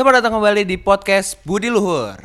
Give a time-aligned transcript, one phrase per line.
[0.00, 2.16] Selamat datang kembali di podcast Budi Luhur.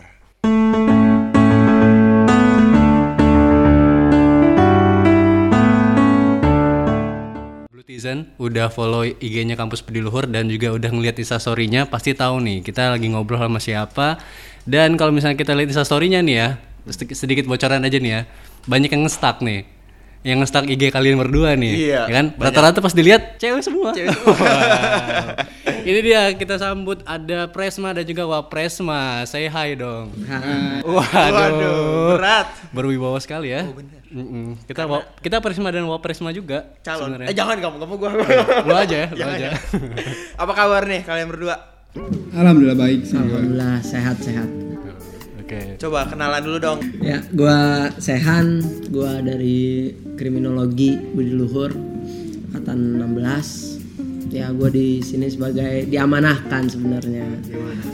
[7.68, 12.64] Blutizen udah follow IG-nya Kampus Budi Luhur dan juga udah ngeliat instastory-nya pasti tahu nih
[12.64, 14.24] kita lagi ngobrol sama siapa
[14.64, 16.48] dan kalau misalnya kita lihat instastory-nya nih ya
[17.12, 18.22] sedikit, bocoran aja nih ya
[18.72, 19.68] banyak yang nge-stuck nih
[20.26, 25.38] yang nge-stuck IG kalian berdua nih Iya, ya kan rata-rata pas dilihat cewek semua, Wow.
[25.84, 30.10] ini dia kita sambut ada Presma dan juga Wapresma say hi dong
[30.84, 32.48] waduh, berat.
[32.72, 33.70] berwibawa sekali ya
[34.08, 34.58] Mm-mm.
[34.66, 37.12] kita wa- kita Presma dan Wapresma juga Calon.
[37.12, 37.28] sebenarnya.
[37.28, 38.10] Eh jangan kamu, kamu gua.
[38.64, 39.50] lu aja ya, lu Jangan, aja.
[40.36, 41.56] Apa kabar nih kalian berdua?
[42.32, 43.14] Alhamdulillah baik sih.
[43.14, 44.50] Alhamdulillah sehat-sehat.
[45.46, 45.78] Oke.
[45.78, 46.80] Coba kenalan dulu dong.
[47.06, 51.70] Ya, gua Sehan, gua dari kriminologi Budi Luhur
[52.50, 54.34] angkatan 16.
[54.34, 57.30] Ya, gua di sini sebagai diamanahkan sebenarnya.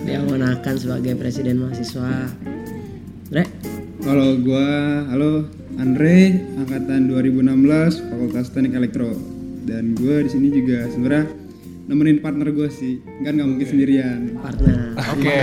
[0.08, 2.32] Diamanahkan sebagai presiden mahasiswa.
[3.36, 3.44] Re,
[4.00, 9.12] Kalau gua halo Andre angkatan 2016 Fakultas Teknik Elektro
[9.68, 11.41] dan gua di sini juga sebenarnya
[11.92, 14.96] nemenin partner gue sih kan nggak mungkin sendirian partner.
[15.12, 15.36] Oke.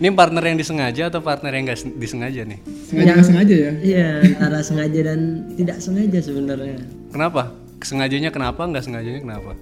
[0.00, 2.56] Ini partner yang disengaja atau partner yang nggak sen- disengaja nih?
[2.88, 5.20] sengaja nggak sengaja ya Iya, antara sengaja dan
[5.54, 6.80] tidak sengaja sebenarnya.
[7.12, 7.52] Kenapa?
[7.80, 8.64] Sengajanya kenapa?
[8.64, 9.52] Nggak sengajanya kenapa?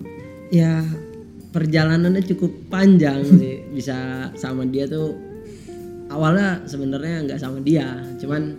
[0.48, 0.86] Ya,
[1.50, 3.66] perjalanannya cukup panjang sih.
[3.76, 5.18] Bisa sama dia tuh
[6.08, 7.84] awalnya sebenarnya nggak sama dia,
[8.16, 8.56] cuman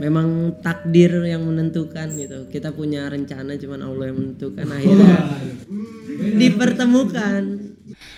[0.00, 2.48] memang takdir yang menentukan gitu.
[2.48, 5.16] Kita punya rencana, cuman Allah yang menentukan akhirnya
[6.40, 7.42] dipertemukan.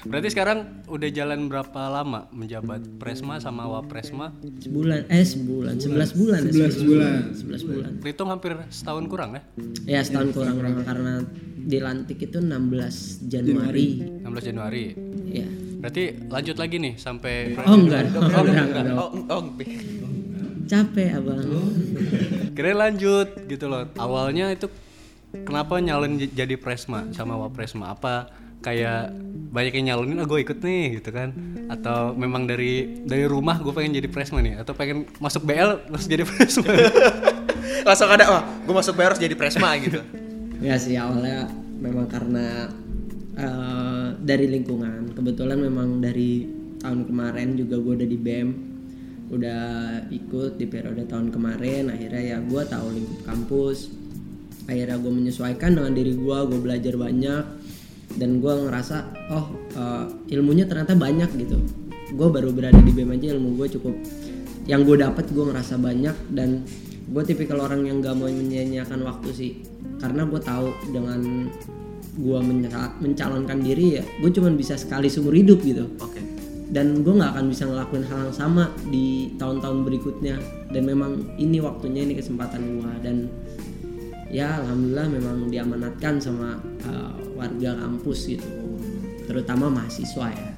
[0.07, 4.35] Berarti sekarang udah jalan berapa lama menjabat Presma sama Wapresma?
[4.63, 7.91] Sebulan, eh sebulan, 11 bulan, ya, 11 bulan 11 bulan.
[8.03, 9.43] Hitung hampir setahun kurang ya?
[9.87, 11.25] Ya setahun kurang kurang karena
[11.63, 13.89] dilantik itu 16 Januari.
[14.23, 14.85] 16 Januari.
[15.31, 15.47] Ya.
[15.83, 18.85] Berarti lanjut lagi nih sampai Oh enggak, oh, enggak, enggak.
[18.95, 19.43] Oh, oh,
[20.73, 21.45] Capek abang.
[22.57, 23.85] kira lanjut gitu loh.
[24.01, 24.73] Awalnya itu
[25.45, 27.93] kenapa nyalon jadi Presma sama Wapresma?
[27.93, 28.33] Apa
[28.65, 29.13] kayak
[29.53, 31.37] banyak yang nyalonin, ah gue ikut nih gitu kan?
[31.69, 34.65] Atau memang dari dari rumah gue pengen jadi Presma nih?
[34.65, 36.73] Atau pengen masuk BL langsung jadi Presma?
[37.83, 40.01] langsung ada wah, gue masuk bayar harus jadi presma gitu.
[40.63, 41.51] Ya sih awalnya
[41.83, 42.71] memang karena
[43.35, 45.15] eh, dari lingkungan.
[45.15, 46.47] Kebetulan memang dari
[46.83, 48.49] tahun kemarin juga gue udah di BEM,
[49.33, 49.63] udah
[50.13, 51.89] ikut di periode tahun kemarin.
[51.89, 53.89] Akhirnya ya gue tahu lingkup kampus.
[54.69, 57.45] Akhirnya gue menyesuaikan dengan diri gue, gue belajar banyak
[58.21, 58.97] dan gue ngerasa
[59.33, 61.57] oh eh, ilmunya ternyata banyak gitu.
[62.13, 63.97] Gue baru berada di BEM aja ilmu gue cukup
[64.71, 66.63] yang gue dapat gue ngerasa banyak dan
[67.11, 69.53] gue tipikal orang yang gak mau menyia-nyiakan waktu sih
[69.99, 71.51] karena gue tahu dengan
[72.13, 76.32] gue menca- mencalonkan diri ya gue cuman bisa sekali seumur hidup gitu Oke.
[76.73, 80.41] Dan gue nggak akan bisa ngelakuin hal yang sama di tahun-tahun berikutnya
[80.73, 83.17] dan memang ini waktunya ini kesempatan gue dan
[84.33, 86.57] ya alhamdulillah memang diamanatkan sama
[86.89, 88.49] uh, warga kampus gitu
[89.29, 90.49] terutama mahasiswa ya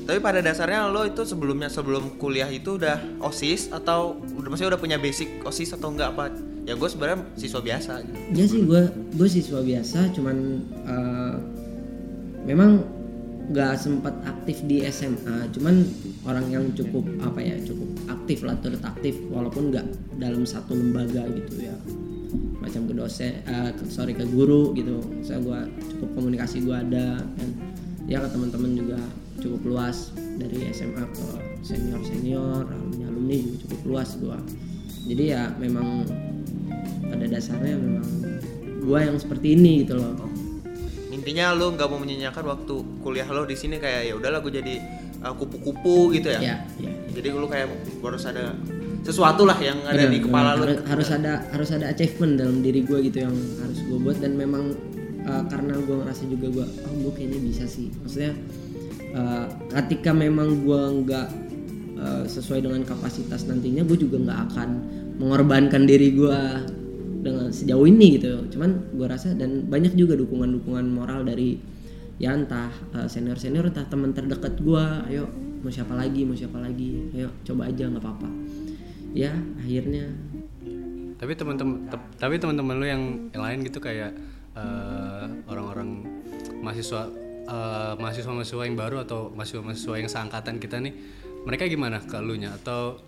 [0.00, 4.82] Tapi pada dasarnya lo itu sebelumnya sebelum kuliah itu udah osis atau udah maksudnya udah
[4.82, 6.34] punya basic osis atau enggak apa?
[6.66, 8.18] Ya gue sebenarnya siswa biasa gitu.
[8.34, 11.34] Ya sih gue gue siswa biasa cuman eh,
[12.42, 12.82] memang
[13.50, 15.82] gak sempat aktif di SMA cuman
[16.22, 19.86] orang yang cukup apa ya cukup aktif lah turut aktif walaupun nggak
[20.22, 21.74] dalam satu lembaga gitu ya.
[22.62, 23.42] Macam ke dosen
[23.74, 25.02] ke- sorry ke guru gitu.
[25.26, 25.60] Saya gue
[25.96, 27.48] cukup komunikasi gue ada dan
[28.06, 28.98] ya ke teman-teman juga
[29.42, 31.26] cukup luas dari SMA ke
[31.64, 34.38] senior senior alumni alumni juga cukup luas gue
[35.08, 36.04] jadi ya memang
[37.10, 38.06] pada dasarnya memang
[38.84, 40.29] gua yang seperti ini gitu loh
[41.20, 44.74] Intinya lo nggak mau menyanyiakan waktu kuliah lo di sini kayak ya udahlah gue jadi
[45.20, 46.40] uh, kupu-kupu gitu ya.
[46.40, 46.92] ya, ya.
[47.12, 47.68] Jadi lo kayak
[48.00, 48.56] harus ada
[49.04, 50.64] sesuatu lah yang ada di kepala lo.
[50.64, 54.36] harus, harus ada harus ada achievement dalam diri gue gitu yang harus gue buat dan
[54.36, 54.76] memang
[55.24, 58.36] uh, karena gue ngerasa juga gue oh gue kayaknya bisa sih maksudnya
[59.16, 59.48] uh,
[59.80, 61.28] ketika memang gue nggak
[61.96, 64.68] uh, sesuai dengan kapasitas nantinya gue juga nggak akan
[65.16, 66.38] mengorbankan diri gue
[67.20, 68.48] dengan sejauh ini gitu.
[68.56, 71.60] Cuman gue rasa dan banyak juga dukungan-dukungan moral dari
[72.20, 72.68] ya entah
[73.08, 75.24] senior senior entah teman terdekat gue ayo
[75.60, 78.28] mau siapa lagi mau siapa lagi ayo coba aja nggak apa-apa.
[79.16, 80.08] Ya akhirnya
[81.20, 81.84] tapi teman-teman
[82.16, 83.02] tapi teman-teman lu yang,
[83.36, 84.16] yang lain gitu kayak
[84.56, 86.04] eh, orang-orang
[86.64, 87.12] mahasiswa
[87.44, 90.96] eh, mahasiswa-mahasiswa yang baru atau mahasiswa-mahasiswa yang seangkatan kita nih
[91.44, 92.56] mereka gimana ke lu nya?
[92.56, 93.00] Atau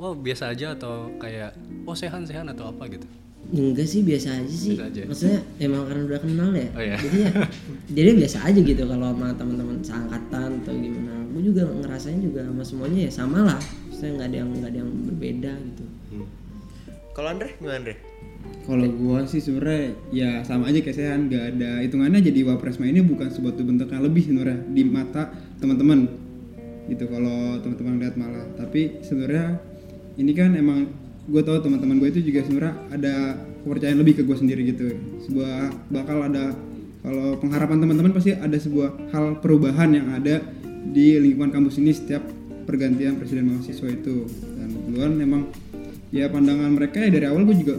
[0.00, 1.52] wow biasa aja atau kayak
[1.84, 3.04] oh sehan sehan atau apa gitu
[3.50, 4.76] Enggak sih biasa aja sih.
[4.78, 5.02] Biasa aja.
[5.10, 6.68] Maksudnya emang karena udah kenal ya.
[6.76, 6.96] Oh, iya.
[7.00, 7.30] Jadi ya
[7.96, 11.18] jadi biasa aja gitu kalau sama teman-teman seangkatan atau gimana.
[11.30, 13.60] gue juga ngerasanya juga sama semuanya ya sama lah
[14.00, 15.84] saya nggak ada yang nggak ada yang berbeda gitu
[17.12, 17.94] Kalau Andre gimana Andre?
[18.64, 19.84] Kalau gua sih sebenarnya
[20.14, 24.02] ya sama aja kayak Sehan, nggak ada hitungannya jadi wapres ini bukan sebuah bentuk yang
[24.06, 25.28] lebih sebenarnya di mata
[25.60, 26.08] teman-teman
[26.88, 28.46] gitu kalau teman-teman lihat malah.
[28.56, 29.58] Tapi sebenarnya
[30.16, 30.88] ini kan emang
[31.30, 33.14] gue tahu teman-teman gue itu juga sebenarnya ada
[33.62, 34.98] kepercayaan lebih ke gue sendiri gitu.
[35.30, 36.52] Sebuah bakal ada
[37.00, 40.42] kalau pengharapan teman-teman pasti ada sebuah hal perubahan yang ada
[40.90, 42.26] di lingkungan kampus ini setiap
[42.66, 44.26] pergantian presiden mahasiswa itu.
[44.58, 45.42] Dan kebetulan memang
[46.10, 47.78] ya pandangan mereka ya dari awal gue juga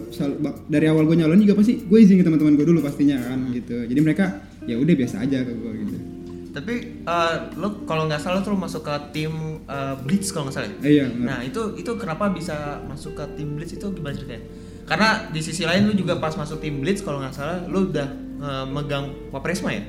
[0.71, 3.83] dari awal gue nyalon juga pasti gue izin ke teman-teman gue dulu pastinya kan gitu.
[3.83, 5.97] Jadi mereka ya udah biasa aja ke gue gitu
[6.51, 9.31] Tapi eh, lo kalau nggak salah tuh lo masuk ke tim
[9.63, 10.67] eh, Blitz kalau nggak salah.
[10.67, 10.75] ya?
[10.79, 11.25] Eh, iya benar.
[11.25, 14.43] Nah itu itu kenapa bisa masuk ke tim Blitz itu gimana ceritanya?
[14.83, 18.07] Karena di sisi lain lu juga pas masuk tim Blitz kalau nggak salah lu udah
[18.37, 19.83] eh, megang Wapresma ya.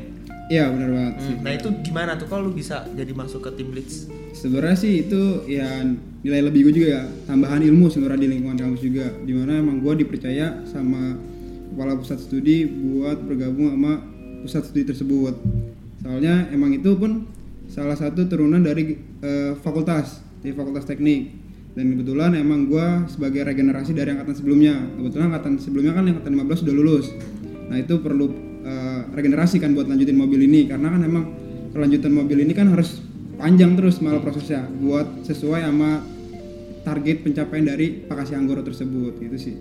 [0.44, 3.50] iya benar banget sih Hmm, Nah itu gimana tuh kalau lu bisa jadi masuk ke
[3.54, 4.06] tim Blitz?
[4.32, 5.80] sebenarnya sih itu ya
[6.20, 9.78] nilai lebih gue juga ya tambahan ilmu sebenarnya di lingkungan kampus juga di mana emang
[9.78, 11.16] gue dipercaya sama
[11.68, 13.92] kepala pusat studi buat bergabung sama
[14.40, 15.34] pusat studi tersebut
[16.02, 17.31] soalnya emang itu pun
[17.72, 21.40] salah satu turunan dari eh, fakultas di fakultas teknik.
[21.72, 24.76] Dan kebetulan emang gue sebagai regenerasi dari angkatan sebelumnya.
[24.93, 27.06] Kebetulan angkatan sebelumnya kan angkatan 15 sudah lulus.
[27.72, 28.28] Nah itu perlu
[28.60, 30.69] eh, regenerasi kan buat lanjutin mobil ini.
[30.69, 31.25] Karena kan emang
[31.72, 33.00] kelanjutan mobil ini kan harus
[33.40, 36.05] panjang terus malah prosesnya buat sesuai sama
[36.84, 39.16] target pencapaian dari Pakasi Anggoro tersebut.
[39.16, 39.56] Gitu sih.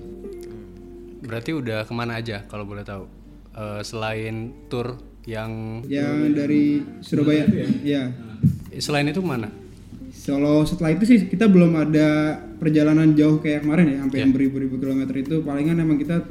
[1.23, 3.07] Berarti udah ke mana aja kalau boleh tahu?
[3.55, 6.63] Eh, selain tour yang Yang dari
[7.01, 7.45] Surabaya,
[7.85, 8.09] ya.
[8.77, 9.49] selain itu mana?
[10.11, 14.77] Solo setelah itu sih kita belum ada perjalanan jauh kayak kemarin ya, sampai yang beribu-ribu
[14.77, 16.21] kilometer itu palingan emang kita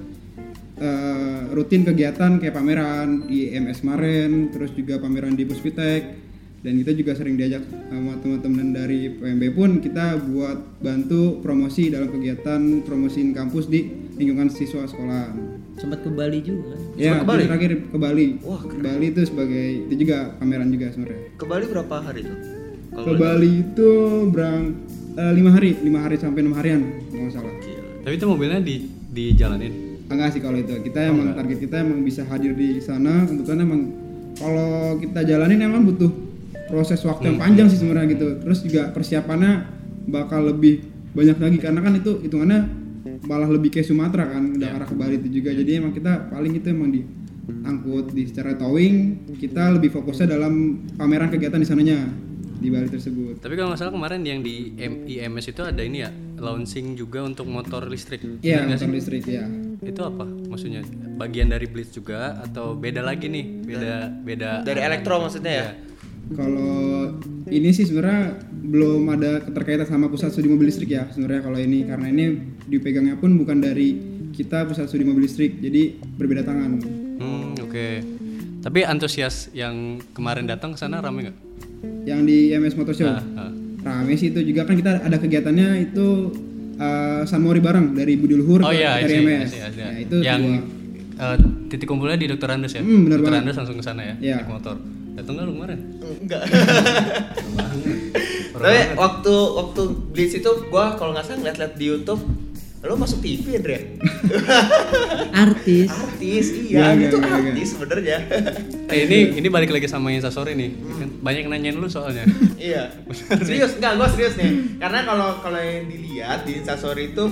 [0.79, 6.93] eh, rutin kegiatan kayak pameran di MS kemarin, terus juga pameran di Puspitek dan kita
[6.93, 13.33] juga sering diajak sama teman-teman dari PMB pun kita buat bantu promosi dalam kegiatan promosiin
[13.33, 13.89] kampus di
[14.21, 15.60] lingkungan siswa sekolah.
[15.81, 17.49] Sempat ke Bali juga Ya, ke Bali?
[17.49, 18.27] terakhir ke Bali.
[18.44, 21.21] Wah, ke Bali itu sebagai itu juga pameran juga sebenarnya.
[21.41, 22.38] Ke Bali berapa hari tuh?
[22.93, 23.91] Ke Bali itu
[24.29, 24.77] berang
[25.17, 27.53] eh, lima hari, lima hari sampai enam harian, kalau nggak salah.
[28.00, 28.77] Tapi itu mobilnya di
[29.11, 29.73] dijalanin.
[30.11, 30.73] Enggak sih kalau itu.
[30.85, 33.25] Kita emang target kita emang bisa hadir di sana.
[33.29, 33.81] Kebetulan emang
[34.37, 36.11] kalau kita jalanin emang butuh
[36.67, 38.29] proses waktu yang panjang sih sebenarnya gitu.
[38.43, 39.53] Terus juga persiapannya
[40.09, 40.82] bakal lebih
[41.12, 42.61] banyak lagi karena kan itu hitungannya
[43.26, 45.52] malah lebih kayak Sumatera kan udah arah ke Bali itu juga.
[45.52, 49.28] Jadi emang kita paling itu emang diangkut di secara towing.
[49.37, 51.99] Kita lebih fokusnya dalam pameran kegiatan di sananya
[52.61, 53.40] di Bali tersebut.
[53.40, 54.76] Tapi kalau nggak salah kemarin yang di
[55.08, 58.20] IMS itu ada ini ya, launching juga untuk motor listrik.
[58.44, 59.49] Iya, motor listrik ya.
[59.81, 60.28] Itu apa?
[60.28, 60.84] Maksudnya
[61.17, 63.64] bagian dari Blitz juga atau beda lagi nih?
[63.64, 65.69] Beda beda Dari elektro maksudnya ya?
[66.37, 67.17] Kalau
[67.49, 71.82] ini sih sebenarnya belum ada keterkaitan sama pusat studi mobil listrik ya sebenarnya kalau ini
[71.82, 72.25] karena ini
[72.64, 73.99] dipegangnya pun bukan dari
[74.31, 76.78] kita pusat studi mobil listrik jadi berbeda tangan.
[77.19, 77.87] Hmm, oke.
[78.61, 81.37] Tapi antusias yang kemarin datang ke sana rame nggak?
[82.06, 83.50] Yang di MS Motor Show Ah, ah.
[83.82, 86.31] rame sih itu juga kan kita ada kegiatannya itu
[86.76, 89.40] uh, San Mori bareng dari Budi Luhur Oh ke iya, dari see, MS.
[89.40, 89.82] I see, I see.
[89.82, 90.43] Nah, itu yang
[91.17, 91.37] eh,
[91.69, 92.84] titik kumpulnya di Dokter Andes ya.
[92.84, 93.43] Hmm, Dokter banget.
[93.49, 94.34] Andes langsung ke sana ya, Iya.
[94.44, 94.76] naik motor.
[95.17, 95.78] Datang nggak lu kemarin?
[96.22, 96.43] Enggak.
[98.50, 102.22] Tapi waktu waktu Blitz itu gua kalau nggak salah ngeliat-liat di YouTube
[102.81, 104.01] lo masuk TV Andre?
[105.44, 105.93] Artis.
[105.93, 108.19] Artis Nggak, iya itu nggak, nggak, artis sebenarnya.
[108.89, 110.70] Eh, ini ini balik lagi sama Instastory nih.
[110.96, 112.25] Kan Banyak yang nanyain lu soalnya.
[112.56, 112.89] iya.
[113.44, 114.81] Serius enggak gua serius nih.
[114.81, 117.29] Karena kalau kalau yang dilihat di Instastory itu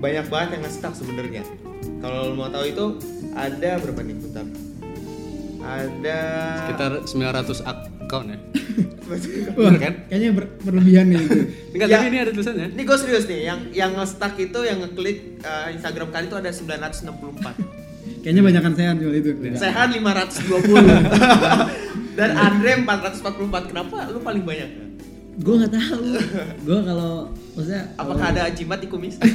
[0.00, 1.44] banyak banget yang nge-stuck sebenarnya.
[2.00, 2.84] Kalau lo mau tahu itu
[3.36, 4.46] ada berapa nih bentar.
[5.60, 6.20] Ada
[6.64, 7.68] Sekitar 900
[8.06, 8.38] account ya.
[9.54, 9.94] Wah, kan?
[10.06, 11.38] kayaknya ber- berlebihan nih itu.
[11.74, 11.94] Enggak, Ya.
[11.98, 12.66] tapi ini ada tulisannya.
[12.72, 16.50] Ini gue serius nih, yang yang nge-stuck itu yang ngeklik uh, Instagram kali itu ada
[16.50, 18.22] 964.
[18.22, 19.30] Kayaknya banyakan sehat soal itu.
[19.54, 20.82] Sehan 520.
[22.18, 23.70] Dan Andre 444.
[23.70, 24.70] Kenapa lu paling banyak?
[25.36, 26.16] gue nggak tahu
[26.64, 29.20] gue kalau maksudnya Apakah ada jimat di kumis?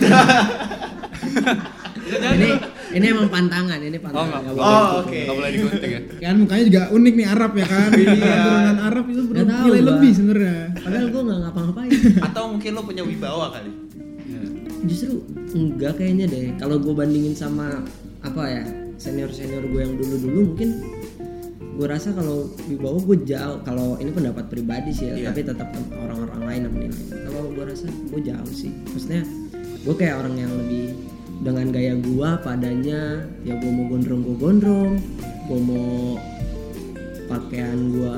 [2.11, 2.49] ini
[2.91, 4.99] ini emang pantangan ini Oh, pantangan nggak Oh, boleh.
[4.99, 5.17] oke.
[5.17, 6.01] Enggak boleh digunting ya.
[6.21, 7.89] Kan mukanya juga unik nih Arab ya kan.
[7.93, 8.35] Iya.
[8.37, 9.87] Turunan Arab itu bernilai Bang.
[9.89, 10.59] lebih sebenarnya.
[10.77, 11.91] padahal gue nggak ngapa-ngapain
[12.21, 13.71] Atau mungkin lu punya wibawa kali?
[14.81, 15.21] justru
[15.53, 17.85] enggak kayaknya deh kalau gue bandingin sama
[18.19, 18.63] apa ya
[18.97, 20.69] senior senior gue yang dulu dulu mungkin
[21.71, 25.25] gue rasa kalau di bawah gue jauh kalau ini pendapat pribadi sih ya Iya.
[25.29, 29.21] tapi tetap orang-orang lain yang menilai kalau gue rasa gue jauh sih maksudnya
[29.79, 30.97] gue kayak orang yang lebih
[31.41, 34.93] dengan gaya gue padanya ya gue mau gondrong gue gondrong.
[35.49, 36.15] Gue mau
[37.27, 38.17] pakaian gue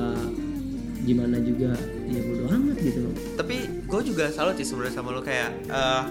[1.04, 1.76] gimana juga
[2.08, 6.04] ya bodo amat gitu tapi gue juga salut sih sebenarnya sama lo kayak eh,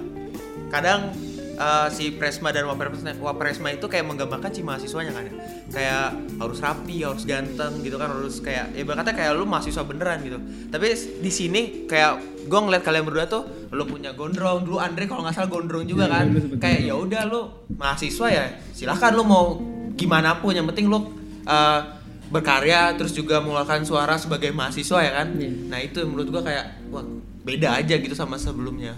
[0.70, 1.12] kadang
[1.54, 5.34] eh, si Presma dan Wapresma, Wapresma itu kayak menggambarkan si mahasiswanya kan ya.
[5.70, 6.06] Kayak
[6.38, 10.38] harus rapi harus ganteng gitu kan harus kayak ya berkata kayak lu mahasiswa beneran gitu.
[10.70, 10.86] Tapi
[11.20, 12.12] di sini kayak
[12.44, 14.66] gue ngeliat kalian berdua tuh lu punya gondrong.
[14.66, 16.26] Dulu Andre kalau nggak salah gondrong juga Iya, kan.
[16.34, 17.42] sempet kayak ya udah lu
[17.74, 19.58] mahasiswa ya silahkan lu mau
[19.94, 21.00] gimana pun yang penting lu
[21.46, 21.80] eh,
[22.28, 25.28] berkarya terus juga mengeluarkan suara sebagai mahasiswa ya kan.
[25.38, 25.50] Iya.
[25.70, 27.06] nah itu menurut gua kayak wah
[27.44, 28.96] beda aja gitu sama sebelumnya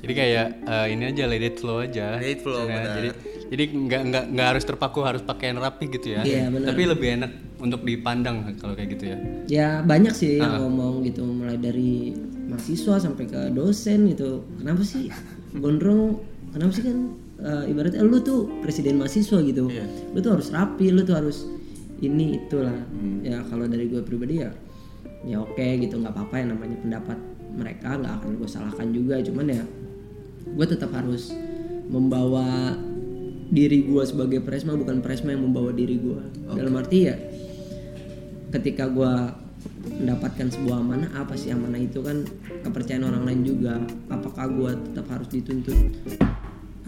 [0.00, 2.16] Jadi kayak eh, ini aja let it flow aja.
[2.16, 2.94] Let it flow, Ya, benar.
[2.96, 3.08] Jadi
[3.50, 6.22] jadi nggak nggak nggak harus terpaku harus pakaian rapi gitu ya.
[6.22, 6.66] Iya, benar.
[6.70, 9.16] Tapi lebih enak untuk dipandang kalau kayak gitu ya.
[9.46, 10.48] ya banyak sih Ah.
[10.48, 12.16] yang ngomong gitu mulai dari
[12.48, 15.12] mahasiswa sampai ke dosen gitu kenapa sih
[15.54, 16.98] gondrong kenapa sih kan
[17.38, 19.84] eh, ibaratnya lu tuh presiden mahasiswa gitu Iya.
[20.08, 21.44] lu tuh harus rapi lu tuh harus
[22.00, 23.20] ini itulah Hmm.
[23.20, 24.50] ya kalau dari gue pribadi ya
[25.22, 27.18] ya oke gitu nggak apa-apa yang namanya pendapat
[27.52, 29.62] mereka nggak akan gue salahkan juga cuman ya
[30.46, 31.32] gue tetap harus
[31.90, 32.76] membawa
[33.50, 36.20] diri gue sebagai presma bukan presma yang membawa diri gue
[36.54, 37.16] dalam arti ya
[38.50, 39.12] ketika gue
[40.00, 42.24] mendapatkan sebuah amanah apa sih amanah itu kan
[42.64, 43.76] kepercayaan orang lain juga.
[44.08, 45.76] Apakah gue tetap harus dituntut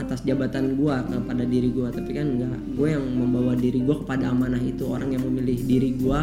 [0.01, 4.33] atas jabatan gue kepada diri gue tapi kan enggak gue yang membawa diri gue kepada
[4.33, 4.89] amanah itu.
[4.89, 6.21] Orang yang memilih diri gue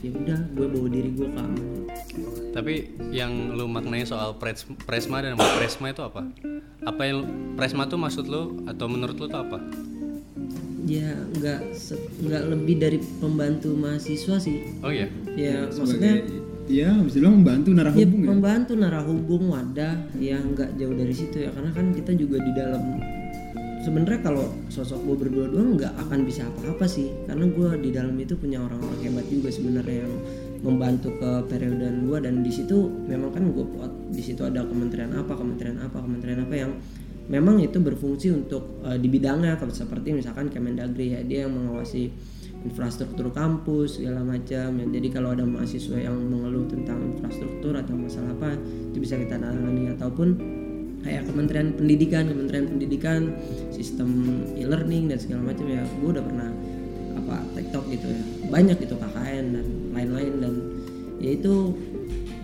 [0.00, 1.72] ya udah gue bawa diri gue ke amanah
[2.54, 2.74] Tapi
[3.10, 6.22] yang lu maknai soal pres, presma dan presma itu apa?
[6.86, 7.26] Apa yang
[7.58, 9.58] presma tuh maksud lu atau menurut lu tuh apa?
[10.84, 11.60] ya nggak
[12.28, 15.08] nggak lebih dari pembantu mahasiswa sih Oh iya.
[15.32, 19.94] ya maksudnya sebagai ya bisa bilang membantu narah ya hubung ya membantu narah hubung wadah
[20.20, 23.00] ya nggak jauh dari situ ya karena kan kita juga di dalam
[23.84, 28.16] sebenarnya kalau sosok gue berdua doang nggak akan bisa apa-apa sih karena gue di dalam
[28.16, 30.14] itu punya orang-orang hebat juga sebenarnya yang
[30.64, 35.12] membantu ke periodean gue dan di situ memang kan gue plot di situ ada kementerian
[35.12, 36.72] apa kementerian apa kementerian apa yang
[37.28, 39.56] memang itu berfungsi untuk eh, di bidangnya.
[39.72, 42.12] Seperti misalkan Kemendagri ya dia yang mengawasi
[42.64, 44.86] infrastruktur kampus segala macam ya.
[44.88, 48.56] Jadi kalau ada mahasiswa yang mengeluh tentang infrastruktur atau masalah apa
[48.92, 49.92] itu bisa kita tangani.
[49.92, 50.28] Ataupun
[51.04, 53.20] kayak Kementerian Pendidikan Kementerian Pendidikan
[53.70, 56.48] sistem e-learning dan segala macam ya gue udah pernah
[57.14, 60.54] apa TikTok gitu ya banyak itu KKN dan lain-lain dan
[61.20, 61.76] ya itu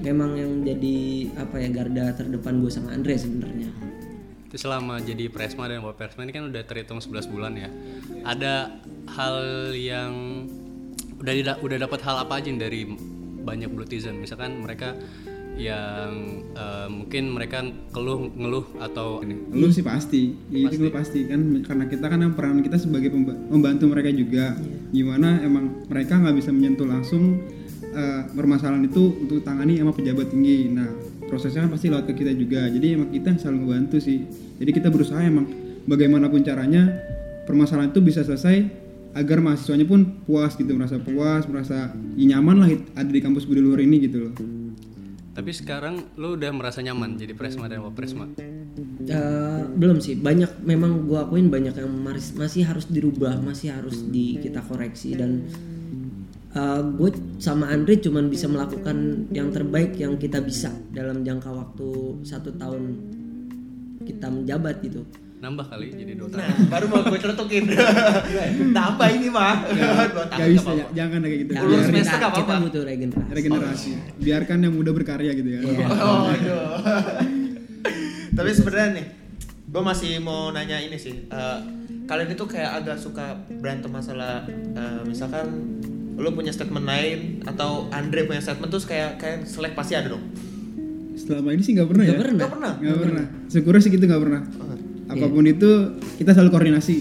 [0.01, 0.99] memang yang jadi
[1.37, 3.69] apa ya garda terdepan gue sama Andre sebenarnya
[4.51, 7.71] Itu selama jadi presma dan wapresma ini kan udah terhitung 11 bulan ya.
[8.27, 8.83] Ada
[9.15, 9.37] hal
[9.79, 10.43] yang
[11.23, 12.83] udah udah dapat hal apa aja dari
[13.47, 14.19] banyak blutizen?
[14.19, 14.99] Misalkan mereka
[15.61, 17.61] yang eh, mungkin mereka
[17.93, 19.37] keluh ngeluh atau ini.
[19.53, 20.33] lu sih pasti.
[20.49, 23.13] Ya, itu gue pasti kan karena kita kan peran kita sebagai
[23.53, 24.57] membantu mereka juga.
[24.91, 27.45] Gimana emang mereka nggak bisa menyentuh langsung
[27.93, 30.73] eh, permasalahan itu untuk tangani sama pejabat tinggi.
[30.73, 30.89] Nah
[31.29, 32.65] prosesnya kan pasti lewat ke kita juga.
[32.73, 34.25] Jadi emang kita selalu ngebantu sih.
[34.57, 35.47] Jadi kita berusaha emang
[35.85, 36.89] bagaimanapun caranya
[37.45, 42.71] permasalahan itu bisa selesai agar mahasiswanya pun puas gitu merasa puas merasa ya, nyaman lah
[42.95, 44.33] ada di kampus Budi Luhur ini gitu loh
[45.41, 48.29] Tapi sekarang lu udah merasa nyaman jadi presma dan wapresma.
[48.37, 50.21] Eh, belum sih.
[50.21, 51.89] Banyak memang gua akuin banyak yang
[52.37, 55.17] masih harus dirubah masih harus di kita koreksi.
[55.17, 55.49] Dan
[56.99, 62.51] gue sama Andre cuman bisa melakukan yang terbaik yang kita bisa dalam jangka waktu satu
[62.59, 62.99] tahun
[64.03, 65.07] kita menjabat gitu
[65.41, 66.39] Nambah kali jadi dua tahun.
[66.39, 67.65] nah baru mau gue celetukin
[68.77, 69.65] tambah ini mah
[70.31, 70.73] Gak bisa apa-apa.
[70.77, 71.51] ya, jangan kayak gitu.
[71.51, 72.65] Ya, Ulur semester kita, nggak kita apa-apa.
[72.67, 73.33] butuh regenerasi.
[73.33, 73.91] Regenerasi.
[74.19, 75.61] Biarkan yang muda berkarya gitu ya.
[75.65, 76.69] Oh, aduh.
[78.31, 79.07] Tapi sebenarnya nih,
[79.67, 81.25] gue masih mau nanya ini sih.
[81.25, 81.59] Eh,
[82.05, 85.47] kalian itu kayak agak suka berantem masalah, eh, misalkan
[86.15, 90.25] lu punya statement lain atau Andre punya statement terus kayak kayak selek pasti ada dong.
[91.13, 92.23] selama ini sih nggak pernah Nggak ya.
[92.23, 92.39] pernah?
[92.39, 92.73] Gak pernah.
[92.79, 93.25] nggak pernah.
[93.47, 94.41] Syukurnya sih gitu nggak pernah.
[94.59, 94.70] Oh,
[95.11, 95.71] apa pun itu
[96.23, 96.97] kita selalu koordinasi.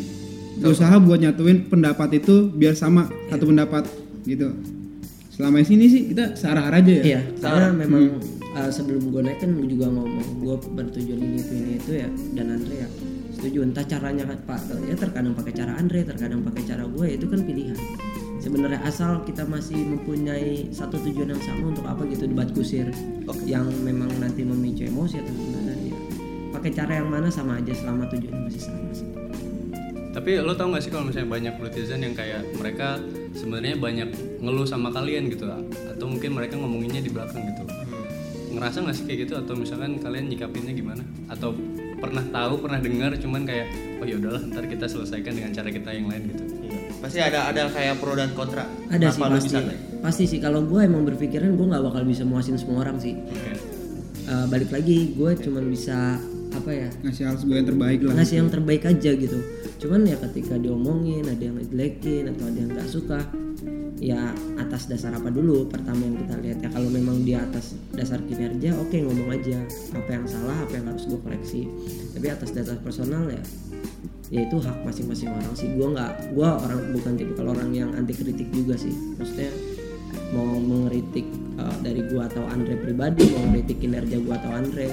[0.59, 3.87] Berusaha buat nyatuin pendapat itu biar sama satu pendapat
[4.27, 4.51] gitu.
[5.31, 7.03] Selama ini sih kita searah-arah aja ya.
[7.15, 8.19] Iya, karena memang
[8.59, 12.09] uh, sebelum gue naik kan gue juga ngomong gue bertujuan ini itu ini itu ya
[12.35, 12.89] dan Andre ya.
[13.39, 14.67] Setuju entah caranya pak.
[14.83, 17.77] Ya terkadang pakai cara Andre terkadang pakai cara gue itu kan pilihan.
[18.39, 22.91] Sebenarnya asal kita masih mempunyai satu tujuan yang sama untuk apa gitu debat kusir.
[23.47, 25.68] Yang memang nanti memicu emosi atau gimana.
[25.68, 25.68] ya
[26.59, 29.07] pakai cara yang mana sama aja selama tujuannya masih sama sih
[30.09, 32.99] Tapi lo tau gak sih kalau misalnya banyak netizen yang kayak mereka
[33.31, 34.09] sebenarnya banyak
[34.41, 37.63] ngeluh sama kalian gitu atau mungkin mereka ngomonginnya di belakang gitu.
[38.49, 41.05] Ngerasa gak sih kayak gitu atau misalkan kalian nyikapinnya gimana?
[41.29, 41.53] Atau
[41.95, 43.69] pernah tahu, pernah dengar cuman kayak
[44.01, 46.43] oh ya udahlah ntar kita selesaikan dengan cara kita yang lain gitu.
[46.67, 46.79] Iya.
[46.99, 48.65] Pasti ada ada kayak pro dan kontra.
[48.89, 49.79] ada sih Kenapa lu pasti bisa naik?
[49.99, 53.13] pasti sih kalau gue emang berpikiran gue nggak bakal bisa muasin semua orang sih
[54.29, 58.13] Eh, balik lagi gue cuman bisa apa ya ngasih hal gue yang terbaik lah.
[58.17, 59.39] ngasih yang terbaik aja gitu.
[59.79, 63.19] Cuman ya ketika diomongin ada yang ngejelekin atau ada yang nggak suka
[63.99, 65.67] ya atas dasar apa dulu?
[65.69, 69.61] Pertama yang kita lihat ya kalau memang di atas dasar kinerja oke ngomong aja.
[69.93, 71.61] Apa yang salah apa yang harus gue koreksi.
[72.17, 73.43] Tapi atas dasar personal ya
[74.29, 75.69] ya itu hak masing-masing orang sih.
[75.73, 78.93] Gue nggak gue orang bukan tipe kalau orang yang anti kritik juga sih.
[79.21, 79.51] Maksudnya
[80.33, 81.25] mau mengeritik
[81.57, 84.87] uh, dari gue atau Andre pribadi mau mengeritik kinerja gue atau Andre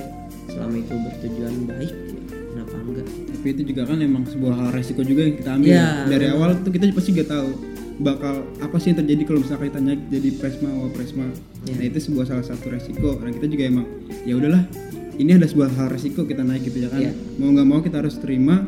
[0.48, 2.26] selama itu bertujuan baik ya
[2.56, 3.06] kenapa enggak?
[3.06, 5.68] Tapi itu juga kan emang sebuah hal resiko juga yang kita ambil.
[5.68, 7.48] Iya, dari awal tuh kita pasti gak tahu
[7.96, 11.26] bakal apa sih yang terjadi kalau misalkan kita naik jadi presma wa presma.
[11.68, 11.74] Iya.
[11.76, 13.20] nah itu sebuah salah satu resiko.
[13.20, 13.86] Dan kita juga emang
[14.24, 14.62] ya udahlah
[15.16, 17.00] ini ada sebuah hal resiko kita naik gitu ya kan.
[17.00, 17.12] Iya.
[17.36, 18.64] mau nggak mau kita harus terima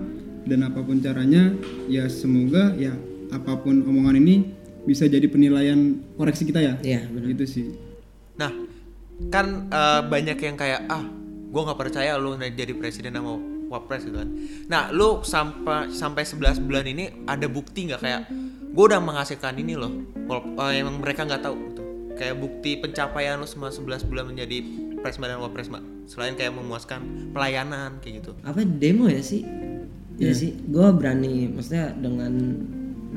[0.48, 1.52] dan apa pun caranya
[1.92, 2.96] ya semoga ya
[3.28, 4.57] apa pun omongan ini
[4.88, 5.76] bisa jadi penilaian
[6.16, 7.28] koreksi kita ya Iya, benar.
[7.28, 7.66] gitu sih
[8.34, 8.54] Nah,
[9.28, 11.04] kan eh, banyak yang kayak ah,
[11.48, 13.34] gue nggak percaya lu jadi presiden sama
[13.66, 14.30] wapres gitu kan.
[14.64, 18.20] Nah, lu sampai sampai 11 bulan ini ada bukti nggak kayak
[18.70, 19.90] gue udah menghasilkan ini loh.
[20.24, 21.82] Wal- eh, emang mereka nggak tahu gitu.
[22.14, 24.56] Kayak bukti pencapaian lu selama 11 bulan menjadi
[25.02, 25.82] presma dan wapresma.
[26.06, 28.38] Selain kayak memuaskan pelayanan kayak gitu.
[28.40, 29.42] apa demo ya sih
[30.14, 32.32] ya sih gue berani maksudnya dengan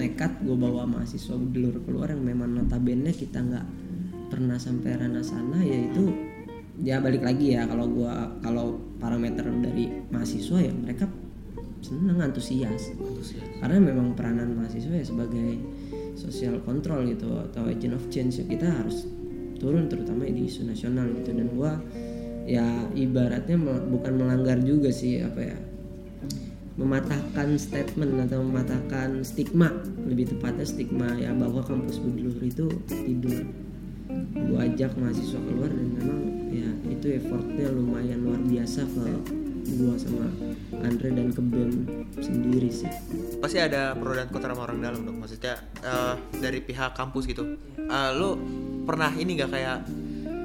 [0.01, 3.65] nekat gue bawa mahasiswa dulur keluar yang memang notabene kita nggak
[4.33, 6.09] pernah sampai ranah sana yaitu
[6.81, 11.05] ya balik lagi ya kalau gua kalau parameter dari mahasiswa ya mereka
[11.81, 12.93] seneng antusias.
[13.59, 15.59] Karena memang peranan mahasiswa ya sebagai
[16.15, 19.09] social control gitu atau agent of change ya kita harus
[19.57, 21.33] turun terutama di isu nasional gitu.
[21.35, 21.75] Dan gua
[22.47, 22.65] ya
[22.97, 23.57] ibaratnya
[23.89, 25.57] bukan melanggar juga sih apa ya
[26.81, 29.69] mematahkan statement atau mematahkan stigma
[30.09, 33.45] lebih tepatnya stigma ya bahwa kampus Budilur itu tidur
[34.49, 36.19] gua ajak mahasiswa keluar dan memang
[36.51, 39.05] ya itu effortnya lumayan luar biasa ke
[39.77, 40.27] gua sama
[40.81, 41.71] Andre dan ke BEM
[42.19, 42.89] sendiri sih
[43.41, 45.17] Pasti ada pro dan kontra sama orang dalam dong.
[45.17, 47.57] Maksudnya eh, dari pihak kampus gitu.
[47.77, 48.37] Eh, lu
[48.85, 49.77] pernah ini nggak kayak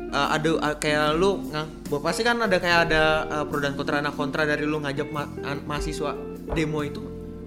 [0.09, 3.73] eh, ada eh, kayak lu ngang- bahwa pasti kan ada kayak ada eh, pro dan
[3.73, 3.99] kontra.
[3.99, 5.31] Nah kontra dari lu ngajak ma-
[5.63, 6.13] mahasiswa
[6.49, 7.03] demo itu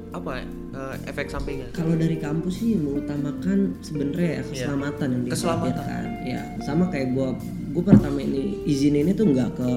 [0.09, 0.47] apa ya?
[0.69, 1.69] Eh, efek sampingnya.
[1.71, 5.73] Kalau dari kampus sih mengutamakan sebenarnya ya keselamatan yang Keselamatan.
[5.73, 7.33] dikhawatirkan ya sama kayak gua
[7.69, 9.69] gua pertama ini izin ini tuh nggak ke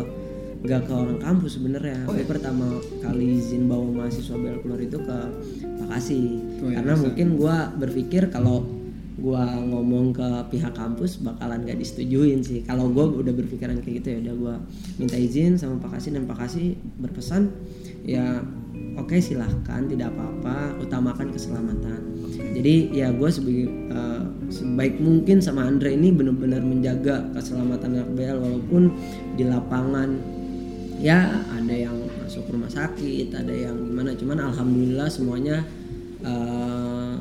[0.62, 2.04] nggak ke orang kampus sebenarnya.
[2.04, 2.22] Oh, iya?
[2.22, 2.64] pertama
[3.00, 5.18] kali izin bawa mahasiswa bel keluar itu ke
[5.74, 6.20] Bekasi
[6.60, 7.02] Oh, iya, karena bisa.
[7.02, 8.62] mungkin gua berpikir kalau
[9.20, 12.64] gua ngomong ke pihak kampus bakalan gak disetujuin sih.
[12.64, 14.54] Kalau gua udah berpikiran kayak gitu ya udah gua
[14.96, 17.52] minta izin sama Pak Kasi dan Pak Kasi berpesan
[18.02, 18.40] ya
[18.96, 22.00] oke silahkan tidak apa-apa utamakan keselamatan.
[22.52, 24.22] Jadi ya gue sebagai eh,
[24.52, 28.92] sebaik mungkin sama Andre ini benar-benar menjaga keselamatan anak BL walaupun
[29.36, 30.20] di lapangan
[31.02, 35.66] ya ada yang masuk rumah sakit ada yang gimana cuman alhamdulillah semuanya
[36.22, 37.14] eh,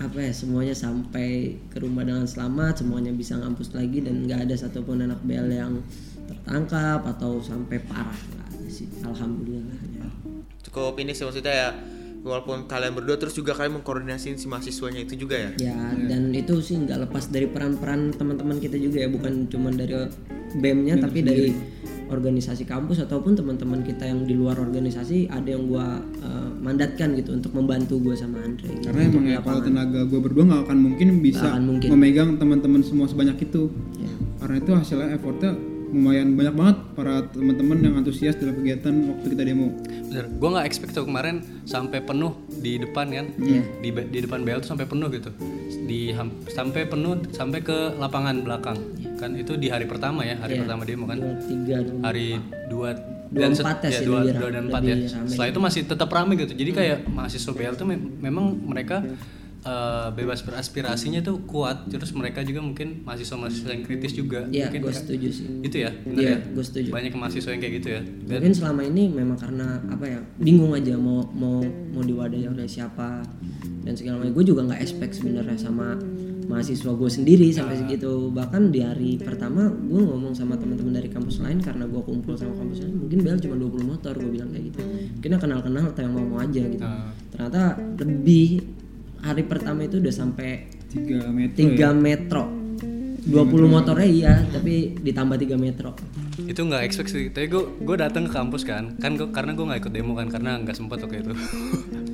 [0.00, 4.54] apa ya semuanya sampai ke rumah dengan selamat semuanya bisa ngampus lagi dan nggak ada
[4.56, 5.84] satupun anak BL yang
[6.24, 10.08] tertangkap atau sampai parah nggak ada sih alhamdulillahnya
[10.64, 11.70] cukup ini sih maksudnya ya
[12.24, 15.50] walaupun kalian berdua terus juga kalian mengkoordinasiin si mahasiswanya itu juga ya?
[15.72, 20.08] Ya dan itu sih nggak lepas dari peran-peran teman-teman kita juga ya bukan cuma dari
[20.56, 21.52] BEM-nya tapi dari
[22.10, 27.32] organisasi kampus ataupun teman-teman kita yang di luar organisasi ada yang gua eh, mandatkan gitu
[27.32, 30.78] untuk membantu gua sama Andre gitu, karena emang ya kalau tenaga gue berdua nggak akan
[30.78, 31.88] mungkin bisa akan mungkin.
[31.88, 34.10] memegang teman-teman semua sebanyak itu Ya.
[34.38, 35.52] karena itu hasilnya effortnya
[35.90, 39.74] lumayan banyak banget para teman-teman yang antusias dalam kegiatan waktu kita demo.
[40.06, 43.62] Bener, gue nggak expect tuh kemarin sampai penuh di depan kan, Iya.
[43.78, 45.30] di di depan BL tuh sampai penuh gitu,
[45.84, 46.10] di
[46.48, 48.78] sampai penuh sampai ke lapangan belakang,
[49.16, 50.60] kan itu di hari pertama ya, hari Iya.
[50.62, 51.98] pertama demo kan, Dua, tiga dua.
[52.02, 52.28] hari
[52.68, 52.90] dua
[53.30, 54.96] Dua dan set- empat ya dua, dua dan empat ya.
[55.06, 59.06] Setelah itu masih tetap ramai gitu, jadi kayak mahasiswa BL tuh mem- memang mereka
[59.60, 64.80] eh, bebas beraspirasinya tuh kuat, terus mereka juga mungkin mahasiswa-mahasiswa yang kritis juga, Iya, mungkin
[64.88, 65.46] gue setuju sih.
[65.60, 66.36] itu ya, bener Iya, ya?
[66.56, 66.88] gue setuju.
[66.88, 68.00] Banyak mahasiswa yang kayak gitu ya.
[68.00, 71.60] Dan Mungkin selama ini memang karena apa ya bingung aja mau mau
[71.92, 73.20] mau diwadahi oleh siapa
[73.84, 74.32] dan segala macam.
[74.32, 76.00] Gue juga nggak expect sebenarnya sama
[76.50, 78.32] mahasiswa gue sendiri sampai segitu.
[78.34, 82.58] Bahkan di hari pertama gue ngomong sama teman-teman dari kampus lain karena gue kumpul sama
[82.58, 82.96] kampus lain.
[82.96, 84.80] Mungkin Bel cuma 20 motor gue bilang kayak gitu.
[85.14, 86.82] Mungkin kenal-kenal atau yang mau mau aja gitu.
[86.82, 87.14] Ah.
[87.30, 87.62] Ternyata
[88.02, 88.66] lebih
[89.20, 91.90] hari pertama itu udah sampai 3 metro 3 ya.
[91.92, 92.42] metro.
[93.20, 95.92] 20 motornya iya, tapi ditambah 3 metro.
[96.40, 99.60] itu nggak expect sih tapi gue gue datang ke kampus kan kan gua, karena gue
[99.60, 101.36] nggak ikut demo kan karena nggak sempat waktu itu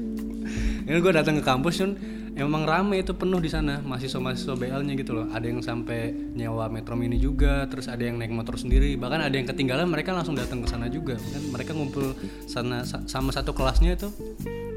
[0.91, 1.95] ini gue datang ke kampus kan
[2.37, 5.27] emang rame itu penuh di sana mahasiswa-mahasiswa BL-nya gitu loh.
[5.33, 9.33] Ada yang sampai nyewa metro mini juga, terus ada yang naik motor sendiri, bahkan ada
[9.33, 11.17] yang ketinggalan mereka langsung datang ke sana juga.
[11.17, 12.13] Kan mereka ngumpul
[12.45, 14.13] sana sa- sama satu kelasnya itu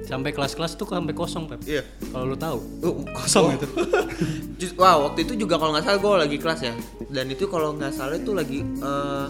[0.10, 1.62] sampai kelas-kelas tuh sampai kosong, Pep.
[1.69, 1.86] Iya.
[2.10, 2.58] Kalau lu tahu.
[2.82, 3.67] Oh, Kosong itu.
[4.60, 6.74] Just- wow, waktu itu juga kalau nggak salah gue lagi kelas ya.
[7.13, 9.28] Dan itu kalau nggak salah itu lagi eh,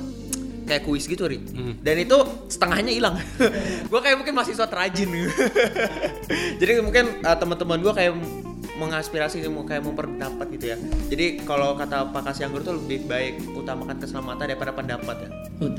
[0.64, 1.44] kayak kuis gitu, Ri.
[1.84, 2.16] Dan itu
[2.48, 3.20] setengahnya hilang.
[3.92, 5.12] gue kayak mungkin mahasiswa terajin.
[6.64, 8.14] Jadi mungkin eh, teman-teman gue kayak
[8.80, 10.78] mengaspirasi mau kayak memperdapat gitu ya.
[11.12, 15.30] Jadi kalau kata Pak Kasyanggur tuh lebih baik utamakan keselamatan daripada pendapat ya.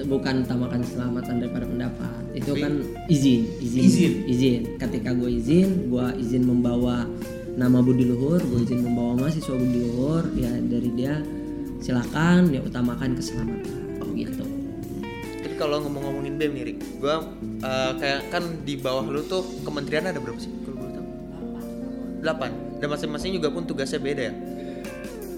[0.05, 2.73] Bukan utamakan keselamatan daripada pendapat itu Tapi- kan
[3.09, 4.13] izin izin Izin.
[4.29, 7.09] izin ketika gue izin gue izin membawa
[7.57, 11.19] nama Budi Luhur gue izin membawa mahasiswa Budi Luhur ya dari dia
[11.81, 13.73] silakan ya utamakan keselamatan
[14.15, 14.45] gitu
[15.41, 17.17] Tapi kalau ngomong-ngomongin BEM nih, Rik, gue
[17.65, 20.53] eh, kayak kan di bawah lu tuh kementerian ada berapa sih?
[20.61, 21.07] Kalau boleh tahu?
[22.21, 22.51] Delapan.
[22.81, 24.35] Dan masing-masing juga pun tugasnya beda ya.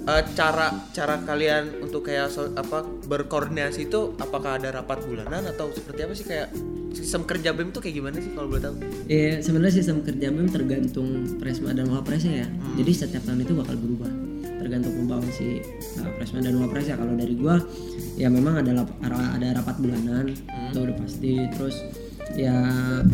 [0.03, 5.71] Eh, cara cara kalian untuk kayak so- apa berkoordinasi itu apakah ada rapat bulanan atau
[5.71, 6.27] seperti apa sih?
[6.27, 6.51] Kayak
[6.91, 8.75] sistem kerja BEM tuh kayak gimana sih kalau boleh tahu?
[9.07, 12.49] ya sebenarnya sistem kerja BEM tergantung presma dan wapresnya ya.
[12.75, 14.11] Jadi setiap tahun itu bakal berubah.
[14.59, 15.63] Tergantung pembawa si
[15.99, 16.95] uh, presma dan wapresnya.
[16.95, 17.63] Kalau dari gua
[18.15, 21.47] ya memang ada lap- ada rapat bulanan itu udah pasti.
[21.55, 21.79] Terus
[22.35, 22.55] ya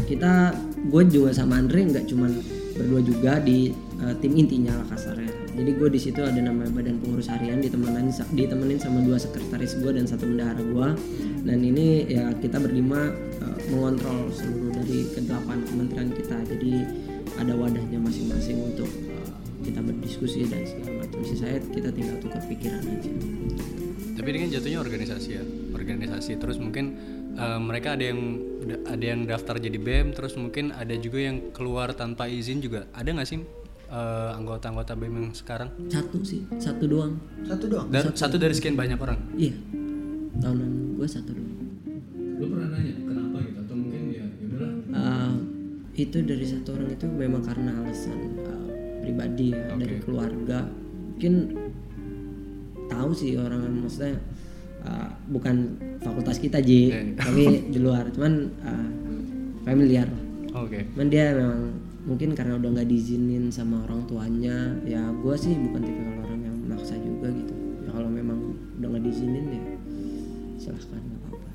[0.04, 0.56] kita
[0.88, 2.32] gue juga sama Andre nggak cuman
[2.78, 7.02] berdua juga di uh, tim intinya lah kasarnya jadi gue di situ ada namanya badan
[7.02, 10.88] pengurus harian ditemenin ditemenin sama dua sekretaris gue dan satu bendahara gue
[11.42, 13.10] dan ini ya kita berlima
[13.40, 16.36] uh, mengontrol seluruh dari kedelapan kementerian kita.
[16.44, 16.72] Jadi
[17.40, 19.32] ada wadahnya masing-masing untuk uh,
[19.64, 21.20] kita berdiskusi dan segala macam.
[21.24, 23.12] Sisanya kita tinggal tukar pikiran aja.
[24.18, 26.30] Tapi ini kan jatuhnya organisasi ya, organisasi.
[26.36, 26.84] Terus mungkin
[27.38, 28.20] eh, mereka ada yang
[28.85, 32.90] ada yang daftar jadi BEM, terus mungkin ada juga yang keluar tanpa izin juga.
[32.92, 33.40] Ada nggak sih
[33.88, 35.70] eh, anggota-anggota BEM yang sekarang?
[35.88, 37.88] satu sih satu doang Satu doang.
[37.88, 39.18] Dan satu dari sekian banyak orang.
[39.38, 39.55] iya
[40.38, 41.57] tahunan gue satu doang
[42.38, 43.59] Lu pernah nanya kenapa gitu?
[43.59, 44.72] Atau mungkin ya yaudahlah.
[44.94, 45.35] Uh,
[45.98, 48.70] itu dari satu orang itu memang karena alasan uh,
[49.03, 50.70] pribadi ya dari keluarga
[51.18, 51.35] mungkin
[52.87, 54.22] tahu sih orang maksudnya
[54.84, 58.10] uh, bukan fakultas kita Ji tapi di luar.
[58.12, 58.88] Cuman uh,
[59.64, 60.08] familiar.
[60.58, 60.90] Oke.
[60.96, 61.60] cuman dia memang
[62.08, 66.56] mungkin karena udah nggak diizinin sama orang tuanya ya gue sih bukan tipikal orang yang
[66.66, 67.54] maksa juga gitu.
[67.84, 69.62] Ya kalau memang udah nggak diizinin ya
[70.58, 71.50] silahkan nggak apa-apa.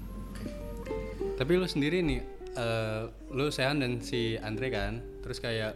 [1.36, 2.22] Tapi lu sendiri nih,
[2.56, 3.02] eh,
[3.36, 5.76] lu Sehan dan si Andre kan, terus kayak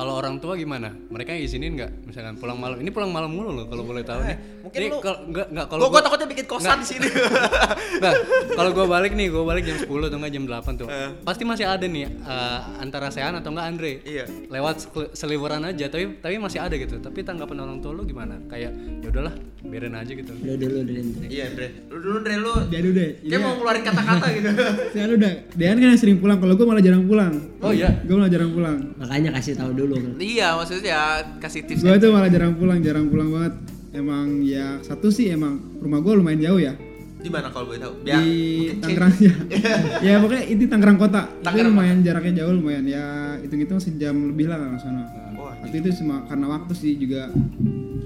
[0.00, 0.88] kalau orang tua gimana?
[1.06, 1.90] Mereka izinin nggak?
[2.02, 4.36] Misalkan pulang malam, ini pulang malam mulu loh kalau boleh tahu nih.
[4.60, 7.08] mungkin Ini lu- kalau nggak nggak kalau Gue gua- takutnya bikin kosan di sini.
[8.00, 8.12] Nah,
[8.50, 10.88] kalau gue balik nih, gue balik jam 10 atau enggak jam 8 tuh.
[10.88, 11.10] Eh.
[11.20, 13.92] Pasti masih ada nih eh, antara Sehan atau enggak Andre.
[14.02, 14.24] Iya.
[14.48, 16.96] Lewat sel- seliweran aja, tapi tapi masih ada gitu.
[16.98, 18.40] Tapi tanggapan orang tua lu gimana?
[18.46, 20.32] Kayak ya udahlah, biarin aja gitu.
[20.32, 21.66] udah dulu dari Andre Iya, Andre.
[21.86, 24.48] Lu dulu Andre lu dia dulu deh kayak mau ngeluarin kata-kata gitu.
[24.92, 27.88] saya udah Dean kan yang sering pulang kalau gue malah jarang pulang Oh iya.
[28.00, 29.89] gue malah jarang pulang makanya kasih tahu dulu
[30.34, 33.54] iya, maksudnya kasih tips gue tuh malah jarang pulang jarang pulang banget.
[33.90, 36.74] Emang ya satu sih emang rumah gue lumayan jauh ya.
[37.20, 37.94] Di mana kalau boleh tahu?
[38.00, 38.32] Biar di
[38.64, 39.34] mungkin Tangerang ya
[40.06, 41.22] ya pokoknya itu Tangerang kota.
[41.44, 42.84] Tangerang lumayan jaraknya jauh lumayan.
[42.88, 45.04] Ya hitung-hitung sejam lebih lah kalau sana
[45.36, 47.28] Wah, waktu itu cuma karena waktu sih juga.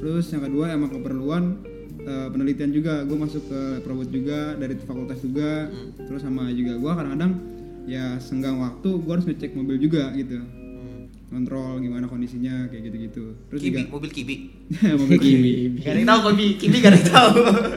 [0.03, 1.63] Terus yang kedua emang keperluan
[2.03, 3.07] eh, penelitian juga.
[3.07, 5.71] Gue masuk ke probot juga dari fakultas juga.
[5.71, 5.95] Hmm.
[6.11, 7.33] terus sama juga gue kadang-kadang
[7.85, 10.43] ya senggang waktu gue harus ngecek mobil juga gitu.
[11.35, 14.35] Kontrol gimana kondisinya kayak gitu-gitu terus Kibi, juga mobil Kibi.
[15.03, 17.33] mobil kiwi Gak ada yang tahu Kibi, Kibi gak ada yang tahu.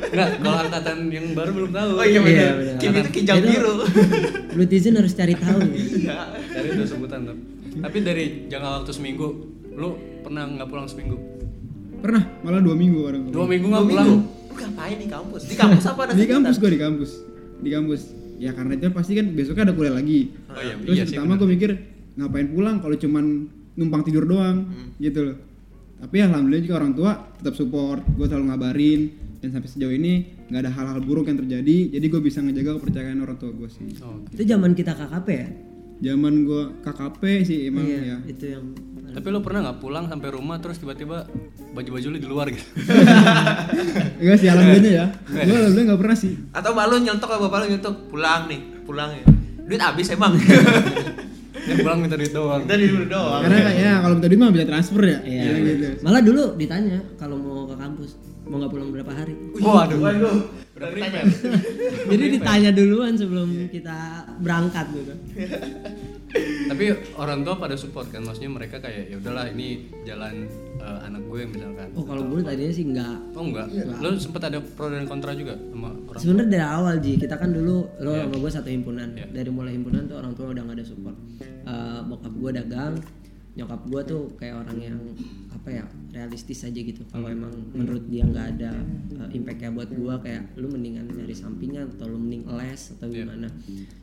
[0.08, 1.92] Enggak, kalau angkatan yang baru belum tahu.
[1.98, 2.38] Oh iya benar.
[2.38, 2.76] Iya, benar.
[2.78, 3.74] Kibi itu kijang biru.
[4.58, 6.18] netizen harus cari tahu Iya.
[6.54, 7.38] Dari itu sebutan tuh.
[7.78, 9.28] Tapi dari jangka waktu seminggu,
[9.74, 9.90] lu
[10.22, 11.18] pernah nggak pulang seminggu?
[11.98, 14.06] pernah malah dua minggu orang Dua minggu nggak pulang?
[14.06, 14.54] minggu.
[14.54, 15.42] Lu ngapain di kampus?
[15.50, 17.12] Di kampus apa ada di kampus gue di kampus
[17.58, 18.02] di kampus
[18.38, 21.50] ya karena itu pasti kan besoknya ada kuliah lagi Oh iya, terus iya pertama gue
[21.50, 21.70] mikir
[22.18, 23.26] ngapain pulang kalau cuman
[23.74, 24.90] numpang tidur doang Hmm.
[24.98, 25.38] gitu loh
[25.98, 29.02] tapi alhamdulillah juga orang tua tetap support gue selalu ngabarin
[29.38, 30.14] dan sampai sejauh ini
[30.48, 33.98] nggak ada hal-hal buruk yang terjadi jadi gue bisa ngejaga kepercayaan orang tua gue sih
[34.00, 34.22] Oh.
[34.28, 35.50] itu zaman kita KKP ya
[36.06, 38.66] zaman gue KKP sih emang iya ya itu yang
[39.08, 41.26] Tapi lu pernah nggak pulang sampai rumah terus tiba-tiba
[41.72, 42.62] baju-baju lu di luar gitu?
[44.20, 47.68] enggak sih alhamdulillahnya ya gue alhamdulillah nggak pernah sih Atau malu nyeltok atau bapak lu
[47.72, 49.26] nyeltok pulang nih, pulang ya.
[49.64, 50.38] Duit habis emang.
[51.68, 52.62] Yang pulang minta duit doang.
[52.64, 53.42] Di dulu doang.
[53.44, 55.42] karena kayak ya kalau minta duit mah bisa transfer ya Iya.
[55.44, 58.12] Bilang gitu Malah dulu ditanya kalau mau ke kampus
[58.48, 59.34] mau nggak pulang berapa hari.
[59.60, 60.00] Waduh.
[60.00, 60.38] Waduh.
[60.78, 61.28] Udah prepare.
[62.08, 63.98] Jadi ditanya duluan sebelum kita
[64.40, 65.14] berangkat gitu.
[66.68, 68.22] tapi orang tua pada support kan?
[68.22, 69.68] Maksudnya mereka kayak ya udahlah ini
[70.04, 70.46] jalan
[70.78, 71.88] eh, anak gue misalkan.
[71.96, 73.18] Oh kalau gue tadinya sih enggak.
[73.34, 73.68] Oh enggak?
[73.98, 77.14] Lo sempet ada pro dan kontra juga sama orang sebenarnya dari awal ji.
[77.16, 78.24] Kita kan dulu lo Iya.
[78.28, 79.08] sama gue satu himpunan.
[79.14, 81.18] Dari mulai himpunan tuh orang tua udah nggak ada support.
[81.42, 82.94] Eh, bokap gue dagang
[83.58, 84.98] nyokap gue tuh kayak orang yang
[85.68, 87.04] apa ya realistis aja gitu.
[87.12, 88.72] Kalau emang menurut dia nggak ada
[89.20, 93.52] uh, impactnya buat gue kayak lu mendingan nyari sampingan atau lu mending les atau gimana.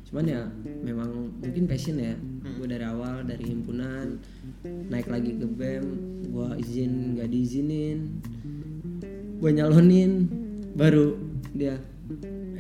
[0.05, 0.44] Cuman ya
[0.85, 2.20] memang mungkin passion ya.
[2.61, 4.20] Gue dari awal dari himpunan
[4.92, 5.85] naik lagi ke bem
[6.29, 8.20] gue izin nggak diizinin
[9.40, 10.29] gue nyalonin
[10.77, 11.16] baru
[11.57, 11.81] dia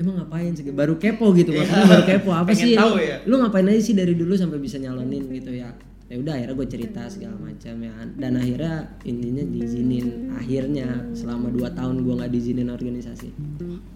[0.00, 0.64] emang ngapain sih?
[0.72, 3.16] Baru kepo gitu maksudnya baru kepo apa Pengen sih tahu lu, ya?
[3.28, 5.28] lu ngapain aja sih dari dulu sampai bisa nyalonin?
[5.28, 5.76] Gitu ya
[6.14, 10.30] ya udah akhirnya gue cerita segala macam ya dan akhirnya intinya diizinin.
[10.38, 13.34] Akhirnya selama 2 tahun gue nggak diizinin organisasi.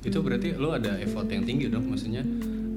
[0.02, 2.26] Itu berarti lo ada effort yang tinggi dong maksudnya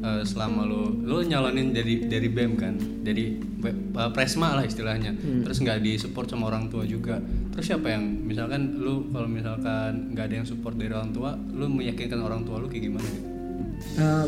[0.06, 2.78] eh, selama lo lo nyalonin dari dari bem kan?
[2.78, 5.18] Dari eh, presma lah istilahnya.
[5.18, 7.18] Terus nggak disupport sama orang tua juga.
[7.58, 11.66] Terus siapa yang misalkan lo kalau misalkan nggak ada yang support dari orang tua lo
[11.66, 13.10] meyakinkan orang tua lo kayak gimana?
[13.10, 13.41] gitu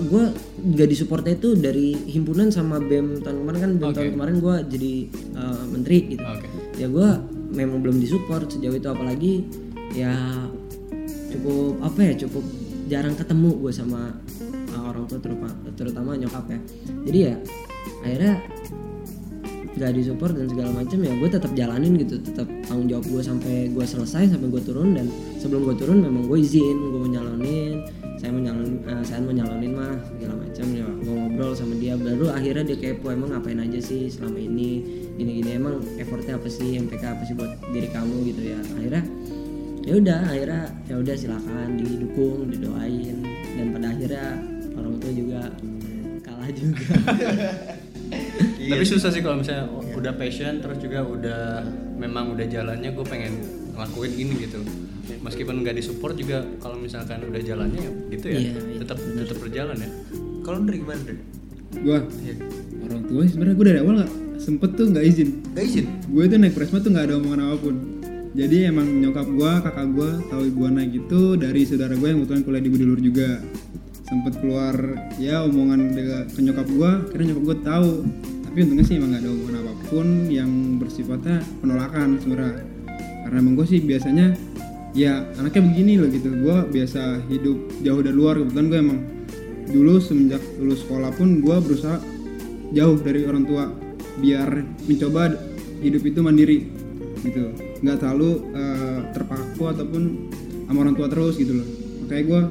[0.04, 0.24] gue
[0.64, 3.96] nggak disupportnya itu dari himpunan sama bem tahun kemarin kan bem Oke.
[3.96, 4.94] tahun kemarin gue jadi
[5.40, 6.24] uh, menteri gitu.
[6.24, 6.48] Oke.
[6.78, 7.10] Ya gue
[7.54, 9.34] memang belum disupport sejauh itu apalagi
[9.94, 10.14] ya
[11.30, 12.44] cukup apa ya cukup
[12.92, 14.14] jarang ketemu gue sama
[14.76, 16.60] uh, orang tua terutama, terutama nyokap ya.
[17.08, 17.36] Jadi ya
[18.04, 18.36] akhirnya
[19.74, 23.56] nggak disupport dan segala macam ya gue tetap jalanin gitu tetap tanggung jawab gue sampai
[23.74, 24.94] gue selesai sampai gue turun.
[24.94, 25.08] Dan
[25.40, 28.44] sebelum gue turun memang gue izin gue mau nyalonin saya mau
[28.88, 30.88] eh, saya mau nyalonin mah segala macam ya.
[31.04, 31.94] Gue ngobrol sama dia.
[31.96, 34.84] Baru akhirnya dia kepo emang ngapain aja sih selama ini?
[35.16, 36.80] Gini gini emang effortnya apa sih?
[36.80, 38.16] MPK apa sih buat diri kamu?
[38.34, 38.60] Gitu ya.
[38.60, 39.04] Akhirnya
[39.84, 43.18] ya udah akhirnya ya udah silakan didukung didoain.
[43.54, 44.26] Dan pada akhirnya
[44.76, 45.42] orang tua juga
[46.24, 46.88] kalah juga.
[48.64, 51.64] Tapi susah sih kalau misalnya udah passion terus juga udah
[51.98, 53.34] memang udah jalannya gue pengen
[53.74, 54.60] ngelakuin ini gitu
[55.04, 59.38] meskipun nggak disupport juga kalau misalkan udah jalannya ya gitu ya Iya, iya, tetap tetap
[59.40, 59.90] berjalan ya
[60.44, 61.16] Kalau Ndre gimana Ndre?
[61.84, 62.36] Gua Iya.
[62.84, 65.30] orang tua sebenarnya gue dari awal nggak sempet tuh nggak izin.
[65.56, 65.86] Gak izin?
[66.12, 67.76] Gue tuh naik presma tuh nggak ada omongan apa pun.
[68.34, 72.42] Jadi emang nyokap gue, kakak gue tahu gue naik itu dari saudara gue yang kebetulan
[72.44, 73.30] kuliah di Budi Luhur juga.
[74.04, 74.76] Sempet keluar
[75.16, 75.96] ya omongan
[76.28, 77.92] ke nyokap gue, karena nyokap gue tahu.
[78.44, 82.62] Tapi untungnya sih emang nggak ada omongan apa pun yang bersifatnya penolakan sebenarnya.
[83.24, 84.28] Karena emang gue sih biasanya
[84.94, 86.30] ya anaknya begini loh gitu.
[86.32, 88.40] Gue biasa hidup jauh dari luar.
[88.40, 89.00] Kebetulan gue emang
[89.70, 91.98] dulu semenjak lulus sekolah pun gue berusaha
[92.74, 93.70] jauh dari orang tua
[94.22, 94.50] biar
[94.86, 95.34] mencoba
[95.82, 96.58] hidup itu mandiri
[97.26, 97.54] gitu.
[97.84, 100.04] Nggak terlalu eh, terpaku ataupun
[100.70, 101.68] sama orang tua terus gitu loh.
[102.06, 102.42] Makanya gue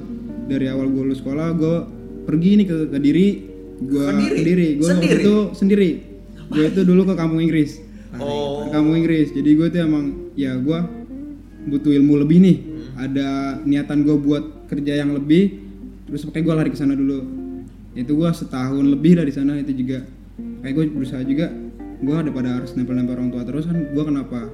[0.50, 1.76] dari awal gue lulus sekolah gue
[2.22, 3.28] pergi nih ke kediri
[3.82, 4.68] gue Kediri?
[4.78, 5.90] gue waktu itu sendiri.
[6.52, 7.80] Gue itu dulu ke kampung Inggris.
[8.20, 8.68] Oh.
[8.68, 9.32] ke kampung Inggris.
[9.32, 10.04] Jadi gue tuh emang
[10.36, 10.78] ya gue
[11.66, 12.56] butuh ilmu lebih nih.
[12.98, 15.62] Ada niatan gue buat kerja yang lebih
[16.08, 17.18] terus makanya gue lari ke sana dulu.
[17.92, 20.04] Itu gue setahun lebih dari sana itu juga.
[20.62, 21.52] Kayak gue berusaha juga
[22.02, 24.50] gue daripada harus nempel-nempel orang tua terus kan gue kenapa?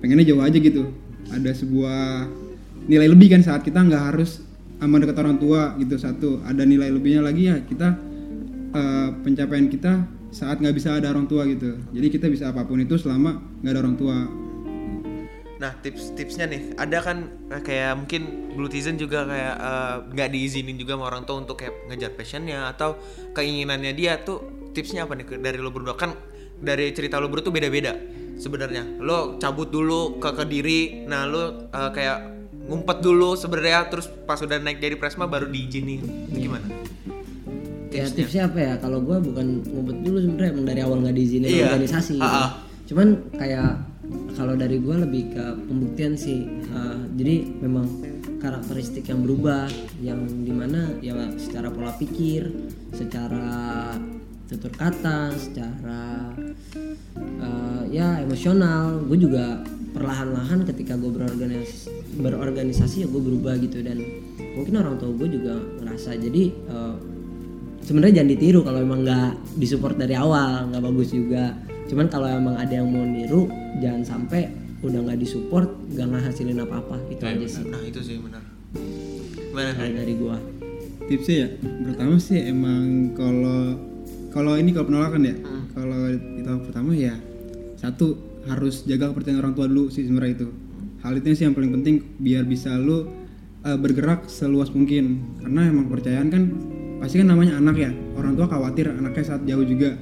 [0.00, 0.90] Pengennya jauh aja gitu.
[1.30, 2.26] Ada sebuah
[2.90, 4.42] nilai lebih kan saat kita nggak harus
[4.82, 6.30] sama dekat orang tua gitu satu.
[6.42, 7.98] Ada nilai lebihnya lagi ya kita
[8.74, 11.76] eh, pencapaian kita saat nggak bisa ada orang tua gitu.
[11.92, 14.16] Jadi kita bisa apa pun itu selama nggak ada orang tua
[15.62, 18.22] Nah tips-tipsnya nih, ada kan eh, kayak mungkin
[18.58, 22.98] Blutizen juga kayak eh, nggak diizinin juga sama orang tua untuk kayak ngejar passionnya atau
[23.30, 24.42] keinginannya dia tuh
[24.74, 26.18] tipsnya apa nih dari lo berdua kan
[26.58, 27.94] dari cerita lo berdua tuh beda-beda
[28.36, 28.98] sebenarnya.
[28.98, 32.18] Lo cabut dulu ke kediri, nah lo eh, kayak
[32.66, 36.02] ngumpet dulu sebenarnya terus pas udah naik jadi presma baru diizinin.
[36.26, 36.66] Itu Gimana?
[37.92, 41.44] ya tipsnya apa ya kalau gue bukan ngumpet dulu sebenarnya emang dari awal nggak diizinin
[41.46, 41.76] Iya.
[41.76, 42.16] organisasi.
[42.18, 42.48] Ah, ah.
[42.88, 43.91] cuman kayak
[44.32, 46.48] kalau dari gue lebih ke pembuktian sih.
[46.72, 47.86] Uh, jadi memang
[48.42, 49.70] karakteristik yang berubah
[50.02, 52.50] yang di mana ya secara pola pikir
[52.90, 53.94] secara
[54.50, 56.34] tutur kata secara
[57.38, 59.62] uh, ya emosional gue juga
[59.94, 63.78] perlahan-lahan ketika gue berorganisasi berorganisasi ya gue berubah gitu.
[63.84, 64.02] Dan
[64.58, 66.96] mungkin orang tua gue juga ngerasa jadi uh,
[67.82, 71.54] sebenarnya jangan ditiru kalau emang nggak disupport dari awal nggak bagus juga
[71.92, 73.52] cuman kalau emang ada yang mau niru
[73.84, 74.48] jangan sampai
[74.80, 76.96] udah nggak disupport nggak ngehasilin apa-apa.
[77.12, 77.68] Itu aja sih.
[77.68, 78.40] Nah itu sih benar.
[78.72, 79.76] Gimana?
[79.76, 79.84] Ndre?
[79.84, 80.40] dari, dari gua.
[81.04, 83.76] Tipsnya ya pertama sih emang kalau
[84.32, 85.36] kalau ini kalau penolakan ya
[85.76, 87.14] kalau itu pertama ya
[87.76, 88.16] satu
[88.48, 90.48] harus jaga kepercayaan orang tua dulu sih sebenarnya itu.
[91.04, 93.04] Hal itu sih yang paling penting biar bisa lu
[93.68, 95.36] uh, bergerak seluas mungkin.
[95.44, 96.42] Karena emang kepercayaan kan
[97.04, 97.92] pasti kan namanya anak ya.
[98.16, 99.92] Orang tua khawatir anaknya saat jauh juga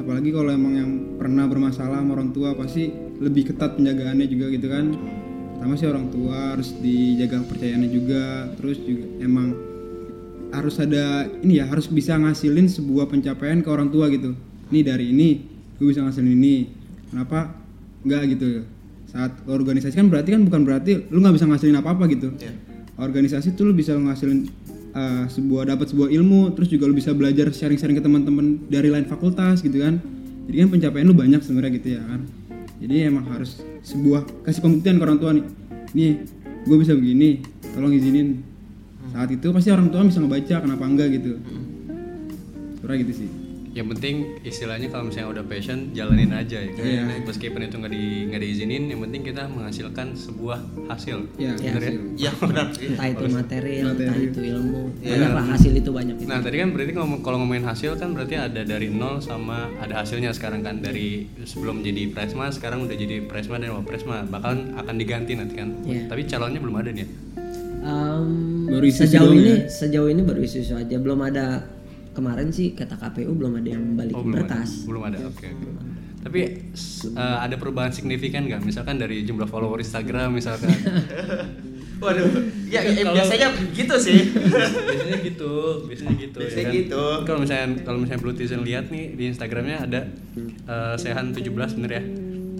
[0.00, 2.88] apalagi kalau emang yang pernah bermasalah sama orang tua pasti
[3.20, 4.96] lebih ketat penjagaannya juga gitu kan.
[5.60, 9.52] Pertama sih orang tua harus dijaga kepercayaannya juga terus juga emang
[10.50, 14.32] harus ada ini ya harus bisa ngasilin sebuah pencapaian ke orang tua gitu.
[14.72, 15.44] Nih dari ini
[15.76, 16.56] gue bisa ngasilin ini.
[17.12, 17.52] Kenapa?
[18.02, 18.64] Nggak gitu.
[19.12, 22.32] Saat organisasi kan berarti kan bukan berarti lu nggak bisa ngasilin apa apa gitu.
[22.40, 22.72] Iya.
[23.00, 24.44] organisasi tuh lu bisa ngasilin
[24.94, 29.06] uh, sebuah dapat sebuah ilmu terus juga lu bisa belajar sharing-sharing ke teman-teman dari lain
[29.06, 29.98] fakultas gitu kan.
[30.50, 32.20] Jadi kan pencapaian lu banyak sebenarnya gitu ya kan.
[32.80, 35.44] Jadi emang harus sebuah kasih pembuktian ke orang tua nih.
[35.94, 36.12] Nih
[36.64, 37.42] gue bisa begini
[37.74, 38.42] tolong izinin.
[39.10, 41.38] Saat itu pasti orang tua bisa ngebaca kenapa enggak gitu.
[42.78, 46.82] Sebenarnya gitu sih yang penting istilahnya kalau misalnya udah passion jalanin aja ya kan?
[46.82, 47.02] Iya.
[47.22, 51.70] meskipun itu nggak di nggak diizinin yang penting kita menghasilkan sebuah hasil ya, Ya.
[51.70, 51.92] Bener ya?
[52.18, 52.66] Iya benar.
[52.72, 54.26] entah itu material, entah Materi.
[54.26, 55.10] itu ilmu Iya.
[55.12, 56.26] banyak lah hasil itu banyak itu.
[56.26, 59.94] Nah tadi kan berarti kalau kalau ngomongin hasil kan berarti ada dari nol sama ada
[59.98, 61.08] hasilnya sekarang kan dari
[61.40, 65.68] sebelum jadi presma sekarang udah jadi presma dan wapresma bahkan akan diganti nanti kan.
[65.82, 66.06] Iya.
[66.06, 67.00] Tapi calonnya belum ada nih.
[67.00, 67.08] ya?
[67.80, 68.26] Em,
[68.66, 69.58] Baru isu-isu sejauh ini ya?
[69.66, 71.64] sejauh ini baru isu-isu aja belum ada
[72.12, 74.42] kemarin sih kata KPU belum ada yang balik Oh belum ada.
[74.46, 75.18] berkas Belum ada.
[75.26, 75.46] Oke.
[75.46, 75.68] oke.
[76.20, 76.40] Tapi
[77.16, 78.60] eh, ada perubahan signifikan nggak?
[78.60, 80.68] Misalkan dari jumlah follower Instagram misalkan.
[82.00, 82.32] Waduh,
[82.72, 84.32] ya, ya, biasanya gitu sih.
[84.32, 86.38] biasanya gitu, biasanya gitu.
[86.40, 86.78] Biasanya kan?
[86.80, 87.04] gitu.
[87.28, 90.00] Kalau misalnya kalau misalnya Blue Tizen lihat nih di Instagramnya ada
[90.64, 92.02] eh, Sehan 17 bener ya.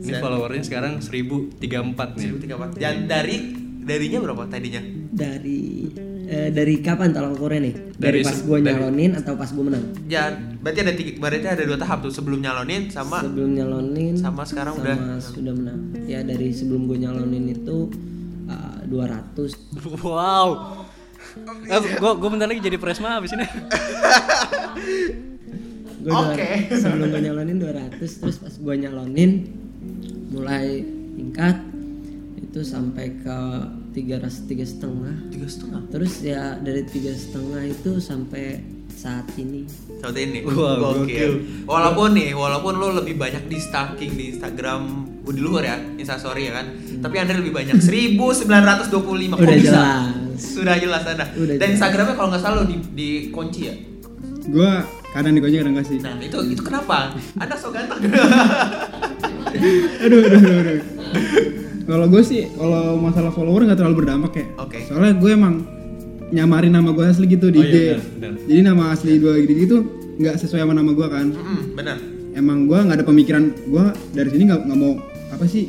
[0.01, 0.21] Ini Sehan.
[0.21, 2.29] followernya sekarang 1034 nih.
[2.77, 2.81] 1034.
[2.81, 3.37] Dan dari
[3.81, 5.01] darinya berapa tadinya?
[5.11, 5.91] dari
[6.31, 9.61] eh, dari kapan tolong ukurnya nih dari, Dari pas gue dari- nyalonin atau pas gue
[9.61, 14.15] menang Ya, berarti ada tiga, berarti ada dua tahap tuh sebelum nyalonin sama sebelum nyalonin
[14.15, 17.91] sama sekarang sama udah sudah menang ya dari sebelum gue nyalonin itu
[18.47, 19.35] uh, 200
[20.01, 20.49] Wow.
[21.63, 23.47] Eh, gua gua bentar lagi jadi presma abis ini.
[26.01, 26.43] Gua Oke.
[26.65, 29.31] dua- sebelum gue nyalonin 200 terus pas gue nyalonin
[30.31, 30.81] mulai
[31.13, 31.61] tingkat
[32.41, 33.39] itu sampai ke
[33.91, 35.81] tiga ras tiga setengah tiga setengah.
[35.91, 39.65] terus ya dari tiga setengah itu sampai saat ini
[40.01, 40.39] Seperti ini.
[40.45, 41.65] Wah, Gokil.
[41.65, 44.83] Walaupun nih, walaupun lo lebih banyak di stalking di Instagram
[45.25, 46.67] oh, di luar ya, Instastory ya kan.
[47.01, 49.73] Tapi Anda lebih banyak 1925 Kok Udah bisa?
[49.73, 50.37] jelas.
[50.37, 51.25] Sudah jelas Anda.
[51.33, 51.73] Udah Dan jelas.
[51.77, 53.75] Instagramnya kalau nggak salah lo di, di kunci ya.
[54.41, 54.73] gue
[55.13, 57.13] kadang dikunci kadang enggak sih Nah, itu itu kenapa?
[57.41, 58.01] Anda so ganteng.
[60.05, 61.60] aduh aduh aduh, aduh.
[61.83, 64.47] Kalau gue sih kalau masalah follower nggak terlalu berdampak ya.
[64.59, 64.79] Oke.
[64.85, 65.55] soalnya gue emang
[66.31, 67.97] nyamarin nama gue asli gitu di Oh, IG iya,
[68.47, 69.77] jadi nama asli gue gitu gitu
[70.17, 71.27] nggak sesuai sama nama gue kan.
[71.29, 71.97] Mm-mm, benar.
[72.31, 74.93] emang gue nggak ada pemikiran gue dari sini nggak nggak mau
[75.31, 75.67] apa sih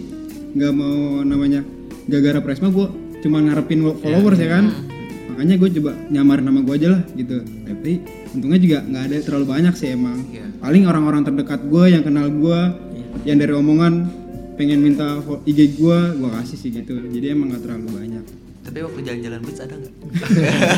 [0.52, 1.65] nggak mau namanya
[2.04, 2.88] gara-gara presma gue
[3.21, 4.65] cuma ngarepin followers ya kan.
[5.32, 7.38] Makanya gue coba nyamarin nama gue aja lah gitu.
[7.41, 7.91] Tapi
[8.32, 10.17] untungnya juga nggak ada terlalu banyak sih emang.
[10.28, 10.45] Iya.
[10.60, 12.60] paling orang-orang terdekat gue yang kenal gue
[13.24, 14.06] yang dari omongan
[14.62, 18.26] pengen minta IG gue gue kasih sih gitu jadi emang nggak terlalu banyak
[18.62, 19.93] Tapi waktu jalan-jalan beats ada nggak?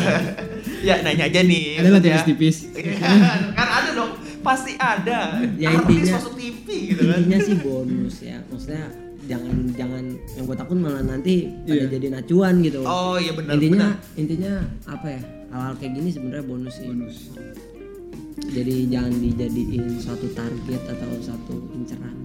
[0.88, 1.64] ya nanya aja nih.
[1.78, 2.96] ada lah tipis-tipis Iya,
[3.60, 5.44] kan ada dong, pasti ada.
[5.60, 7.20] Ya, Artis intinya- masuk TV gitu kan.
[7.20, 8.88] intinya sih bonus ya maksudnya
[9.24, 11.92] jangan jangan yang gue takut malah nanti pada Iya.
[11.92, 13.52] jadi nacuan gitu Oh iya benar.
[13.54, 14.16] intinya benar.
[14.16, 14.54] intinya
[14.86, 17.18] apa ya hal-hal kayak gini sebenarnya bonus sih bonus
[18.46, 22.16] jadi jangan dijadiin suatu target atau satu inceran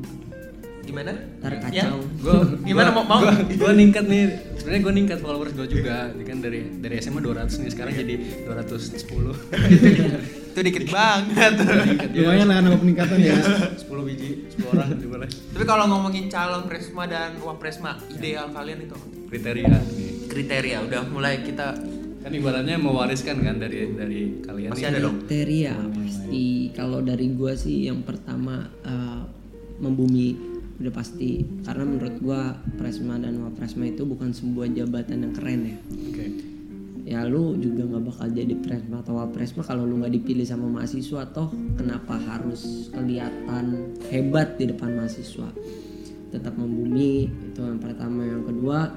[0.88, 1.12] gimana?
[1.38, 1.60] ntar Ya?
[1.84, 3.20] kacau Gua Gimana, mau- mau?
[3.20, 4.24] Gua, gua ningkat nih.
[4.56, 5.96] Sebenarnya gua ningkat followers gua juga.
[6.10, 8.14] Ini kan dari dari SMA 200 nih sekarang jadi
[8.48, 9.36] 210.
[10.50, 11.52] Itu dikit banget.
[12.10, 13.36] lumayan lah nama peningkatan ya
[13.78, 15.28] 10 biji, 10 orang juga boleh.
[15.28, 18.96] Tapi kalau ngomongin calon presma dan wapresma, ideal kalian itu?
[19.28, 20.10] Kriteria nih.
[20.26, 21.72] kriteria udah mulai kita
[22.18, 25.22] Kan ibaratnya mewariskan kan dari dari kalian Masih ada dong.
[25.22, 29.22] kriteria pasti kalau dari gua sih yang pertama eh,
[29.78, 30.34] membumi
[30.78, 35.78] udah pasti karena menurut gua presma dan wapresma itu bukan sebuah jabatan yang keren ya.
[36.08, 36.26] Oke.
[37.08, 41.24] ya lu juga nggak bakal jadi presma atau wapresma kalau lu nggak dipilih sama mahasiswa
[41.32, 41.48] toh
[41.80, 45.48] kenapa harus kelihatan hebat di depan mahasiswa?
[46.28, 48.22] Tetap membumi itu yang pertama.
[48.28, 48.92] Yang kedua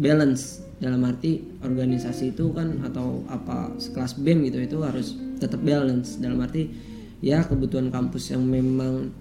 [0.00, 0.66] balance.
[0.80, 6.16] Dalam arti organisasi itu kan atau apa sekelas BEM gitu itu harus tetap balance.
[6.16, 6.72] Dalam arti
[7.20, 9.12] ya kebutuhan kampus yang memang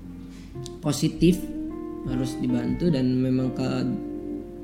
[0.80, 1.59] positif
[2.08, 3.70] harus dibantu dan memang ke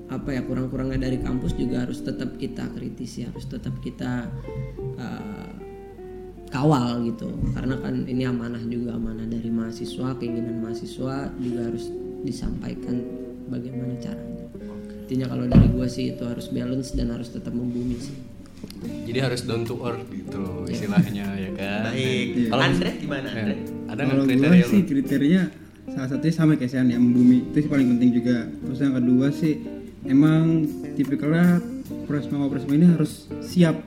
[0.06, 4.30] apa ya kurang-kurangnya dari kampus juga harus tetap kita kritisi harus tetap kita
[4.96, 5.50] uh,
[6.48, 7.28] kawal gitu
[7.58, 11.90] karena kan ini amanah juga amanah dari mahasiswa keinginan mahasiswa juga harus
[12.22, 13.02] disampaikan
[13.50, 14.46] bagaimana caranya
[15.06, 18.16] intinya kalau dari gua sih itu harus balance dan harus tetap membumi sih
[19.06, 22.28] Jadi harus down to earth gitu loh istilahnya ya kan Baik.
[22.34, 22.50] Iya.
[22.50, 23.28] Kalau- Andre gimana?
[23.30, 23.56] Ya, Andre?
[23.86, 25.44] ada nggak gue kriteria sih lu kriterianya
[25.94, 28.50] salah satunya sama kayak Sean ya membumi itu sih paling penting juga.
[28.50, 29.54] Terus yang kedua sih
[30.06, 30.66] emang
[30.98, 31.62] tipikalnya
[32.10, 33.78] Presma Presma ini harus siap.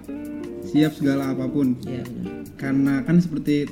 [0.69, 1.75] Siap segala apa pun.
[1.83, 2.35] Iya benar.
[2.59, 3.71] karena kan seperti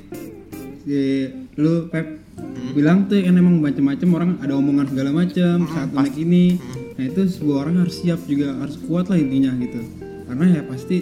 [0.86, 1.26] si,
[1.58, 2.22] lu Pep
[2.70, 6.58] bilang tuh kan emang macam-macam orang ada omongan segala macam saat lu naik ini.
[6.96, 9.80] Nah itu sebuah orang harus siap juga harus kuat lah intinya gitu.
[10.26, 10.98] Karena ya pasti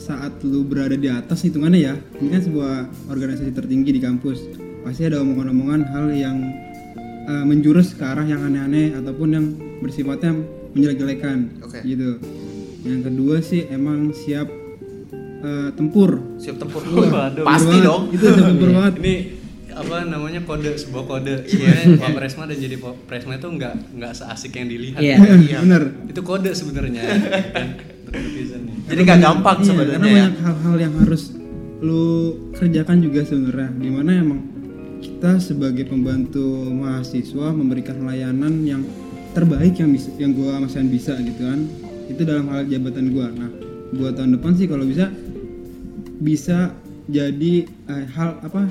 [0.00, 2.74] saat lu berada di atas hitungannya ya ini kan sebuah
[3.06, 6.36] organisasi tertinggi di kampus pasti ada omongan-omongan hal yang
[7.24, 9.46] eh, menjurus ke arah yang aneh-aneh ataupun yang
[9.78, 10.34] bersifatnya
[10.72, 11.78] menjelek-jelekan Oke.
[11.82, 12.18] gitu
[12.82, 14.50] yang kedua sih emang siap
[15.40, 16.82] eh, tempur Siap tempur.
[16.82, 17.42] Waduh.
[17.42, 18.02] Pasti Bener dong.
[18.04, 18.14] banget.
[18.14, 19.14] itu siap tempur banget ini
[19.72, 24.12] apa namanya kode sebuah kode sebenarnya Pak Presma dan jadi Pak Presma itu nggak nggak
[24.12, 25.16] seasik yang dilihat Iya.
[25.16, 25.58] Iya.
[25.64, 27.02] bener itu kode sebenarnya
[28.84, 30.14] Jadi nggak gampang Iya, sebenarnya karena ya.
[30.18, 31.22] banyak hal-hal yang harus
[31.80, 32.04] lu
[32.52, 34.40] kerjakan juga sebenarnya di mana emang
[35.02, 38.86] kita sebagai pembantu mahasiswa memberikan layanan yang
[39.34, 41.66] terbaik yang bisa yang gua masih bisa gitu kan.
[42.06, 43.26] Itu dalam hal jabatan gua.
[43.34, 43.50] Nah
[43.92, 45.10] buat tahun depan sih kalau bisa
[46.22, 46.70] bisa
[47.10, 48.70] jadi eh, hal apa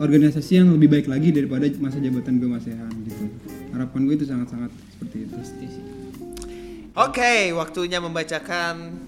[0.00, 3.26] organisasi yang lebih baik lagi daripada masa jabatan gua masihan gitu.
[3.74, 5.36] Harapan gue itu sangat-sangat seperti itu.
[6.98, 8.98] Oke, waktunya membacakan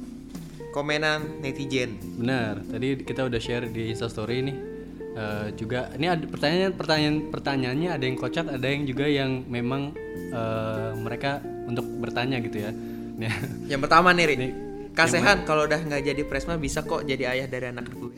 [0.71, 1.99] komenan netizen.
[2.15, 2.63] benar.
[2.63, 4.72] Tadi kita udah share di instastory nih
[5.13, 9.93] Eh, juga ini ada pertanyaan pertanyaan pertanyaannya ada yang kocak ada yang juga yang memang
[10.33, 12.73] eh, mereka untuk bertanya gitu ya.
[13.13, 13.29] Nih,
[13.69, 14.37] Yang pertama nih, Ri.
[14.41, 14.53] Nih,
[14.93, 18.13] Kasehan kalau udah nggak jadi presma bisa kok jadi ayah dari anak gue.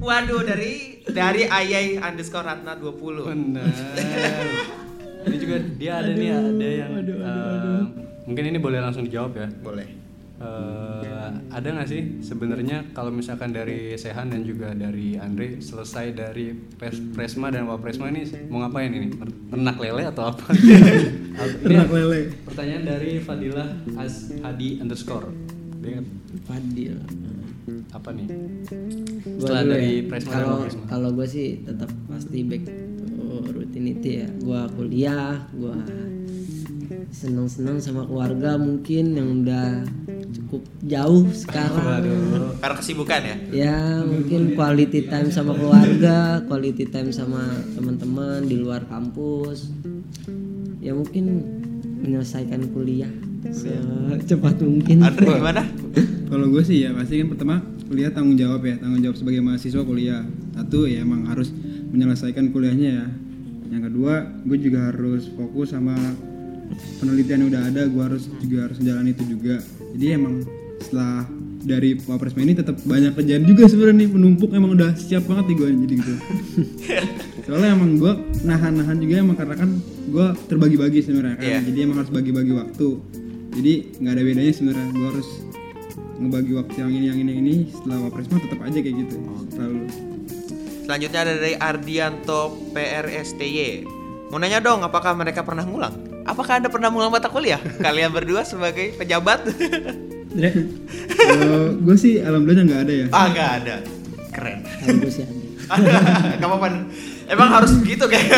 [0.00, 3.68] Waduh dari dari ayai underscore Ratna 20 benar.
[5.24, 7.80] Ini juga dia ada nih ada yang eh,
[8.24, 9.48] mungkin ini boleh langsung dijawab ya.
[9.60, 9.88] Boleh.
[10.34, 16.50] Eh, ada nggak sih sebenarnya kalau misalkan dari Sehan dan juga dari Andre selesai dari
[16.50, 19.14] pes, Presma dan Wapresma ini mau ngapain ini?
[19.54, 20.50] Ternak lele atau apa?
[21.62, 25.30] Ternak lele pertanyaan dari Fadilah As Hadi underscore.
[26.50, 26.98] Fadil.
[27.94, 28.26] apa nih?
[29.38, 30.08] Gua Setelah dari ya.
[30.10, 30.84] Presma dan kalau Wapresma.
[30.90, 33.24] kalau gue sih tetap pasti back to
[33.54, 35.78] rutinitas ya gue kuliah gue
[37.14, 39.86] seneng sama keluarga mungkin yang udah
[40.34, 42.10] cukup jauh sekarang.
[42.58, 43.36] Karena kesibukan ya.
[43.54, 49.70] ya mungkin quality time sama keluarga quality time sama teman-teman di luar kampus
[50.82, 51.24] ya mungkin
[52.04, 53.08] menyelesaikan kuliah
[53.48, 55.62] secepat mungkin Andre gimana?
[56.28, 57.56] Kalau gue sih ya pasti kan pertama
[57.88, 60.24] kuliah tanggung jawab ya tanggung jawab sebagai mahasiswa kuliah
[60.56, 61.52] satu ya emang harus
[61.94, 63.06] menyelesaikan kuliahnya ya
[63.70, 65.94] yang kedua gue juga harus fokus sama
[66.98, 69.54] penelitian yang udah ada gue harus juga harus menjalani itu juga
[69.94, 70.34] jadi emang
[70.80, 71.24] setelah
[71.64, 75.56] dari Wapresma ini tetap banyak kerjaan juga sebenarnya nih menumpuk emang udah siap banget nih
[75.56, 76.14] gue jadi gitu
[77.48, 78.12] soalnya emang gue
[78.42, 79.70] nahan-nahan juga emang karena kan
[80.04, 81.58] gue terbagi-bagi sebenarnya kan Iya.
[81.64, 82.88] jadi emang harus bagi-bagi waktu
[83.54, 85.28] jadi nggak ada bedanya sebenarnya gue harus
[86.14, 89.16] ngebagi waktu yang ini yang ini yang ini setelah Wapresma tetap aja kayak gitu
[89.50, 89.78] selalu
[90.84, 93.88] Selanjutnya ada dari Ardianto PRSTY.
[94.28, 95.96] Mau nanya dong, apakah mereka pernah ngulang?
[96.24, 97.60] Apakah anda pernah ngulang mata kuliah?
[97.78, 99.44] Kalian berdua sebagai pejabat?
[101.06, 103.74] kalau gue sih alhamdulillah nggak ada ya ah nggak ada.
[104.30, 104.58] Keren.
[104.98, 105.22] gue sih
[106.34, 106.66] Gak apa-apa.
[107.24, 108.28] Emang harus gitu kayak.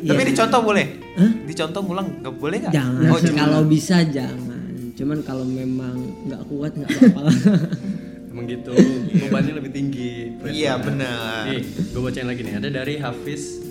[0.00, 0.28] Tapi Iya.
[0.32, 0.86] dicontoh boleh?
[1.12, 1.30] Hah?
[1.44, 2.72] Dicontoh ngulang nggak boleh nggak?
[2.72, 3.36] jangan Oh, jangan.
[3.42, 4.54] kalau bisa jangan
[4.96, 5.92] cuman kalau memang
[6.24, 7.22] nggak kuat nggak apa-apa
[8.32, 8.72] Emang gitu,
[9.16, 10.36] bebannya lebih tinggi.
[10.44, 11.48] Iya, benar.
[11.48, 12.60] Nih, gue bacain lagi nih.
[12.60, 13.64] Ada dari Hafiz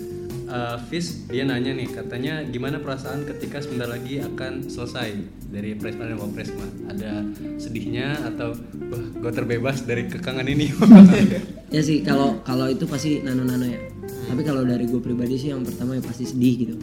[0.48, 5.14] uh, Fiz, dia nanya nih, katanya gimana perasaan ketika sebentar lagi akan selesai
[5.52, 6.66] dari Presma dan Wapresma?
[6.90, 7.26] Ada
[7.58, 8.54] sedihnya atau
[8.90, 10.72] wah, gue terbebas dari kekangan ini?
[11.74, 13.80] ya sih kalau kalau itu pasti nano-nano ya
[14.26, 16.74] tapi kalau dari gue pribadi sih yang pertama ya pasti sedih gitu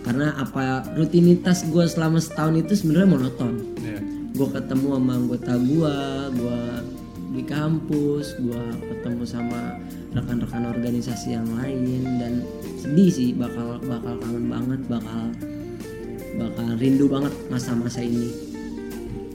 [0.00, 3.98] karena apa rutinitas gue selama setahun itu sebenarnya monoton ya.
[4.34, 5.96] gue ketemu sama anggota gue
[6.40, 6.60] gue
[7.30, 9.78] di kampus gue ketemu sama
[10.10, 12.42] rekan-rekan organisasi yang lain dan
[12.78, 15.22] sedih sih bakal bakal kangen banget bakal
[16.38, 18.30] bakal rindu banget masa-masa ini.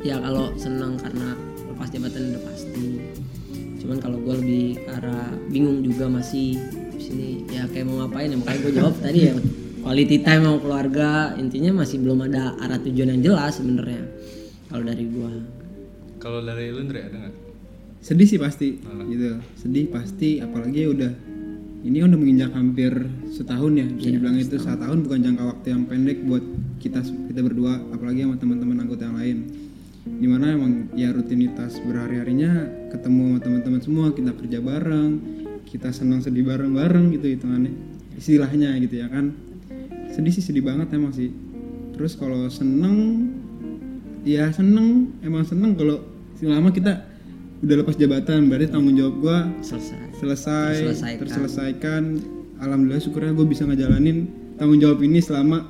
[0.06, 1.34] Ya kalau senang karena
[1.72, 2.88] lepas jabatan udah pasti.
[3.82, 6.58] Cuman kalau gue lebih arah bingung juga masih
[6.98, 7.46] sini.
[7.50, 8.38] Ya kayak mau ngapain ya?
[8.38, 9.36] Makanya gue jawab tadi ya
[9.86, 14.02] quality time sama keluarga intinya masih belum ada arah tujuan yang jelas sebenarnya
[14.66, 15.32] kalau dari gue
[16.18, 17.45] Kalau dari lu ada nggak?
[18.06, 18.78] Sedih sih pasti
[19.10, 19.41] gitu.
[19.58, 21.10] Sedih pasti apalagi udah
[21.82, 22.93] ini udah menginjak hampir
[23.34, 24.62] setahun ya bisa dibilang itu.
[24.62, 26.45] satu tahun bukan jangka waktu yang pendek buat
[26.78, 29.38] kita kita berdua apalagi sama teman-teman anggota yang lain.
[30.06, 35.12] Di mana emang ya rutinitas berhari-harinya ketemu sama teman-teman semua kita kerja bareng
[35.66, 37.74] kita senang sedih bareng-bareng gitu hitungannya
[38.22, 39.34] istilahnya gitu ya kan.
[40.14, 41.34] Sedih sih sedih banget emang sih.
[41.97, 43.30] Terus kalau seneng
[44.22, 46.06] ya seneng emang seneng kalau
[46.38, 47.05] selama kita
[47.66, 51.20] udah lepas jabatan berarti tanggung jawab gua selesai selesai Terselesaikan.
[51.20, 52.03] terselesaikan
[52.57, 54.18] alhamdulillah syukurnya gue bisa ngejalanin
[54.55, 55.66] tanggung jawab ini selama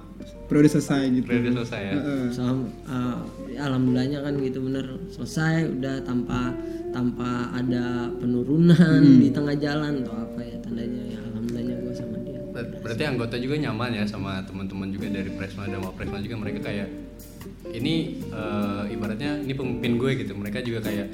[0.46, 1.94] periode selesai gitu Periode selesai ya.
[1.96, 2.26] Heeh.
[2.30, 3.18] Salam, eh,
[3.58, 6.54] alhamdulillahnya kan gitu bener selesai udah tanpa
[6.92, 8.76] tanpa ada penurunan
[9.18, 13.36] di tengah jalan atau apa ya tandanya ya alhamdulillahnya gue sama dia Ber- Berarti anggota
[13.36, 16.90] juga nyaman ya sama teman-teman juga dari Presma dan Presma juga mereka kayak
[17.68, 20.32] ini eh, ibaratnya ini pemimpin gue gitu.
[20.32, 21.08] Mereka juga kayak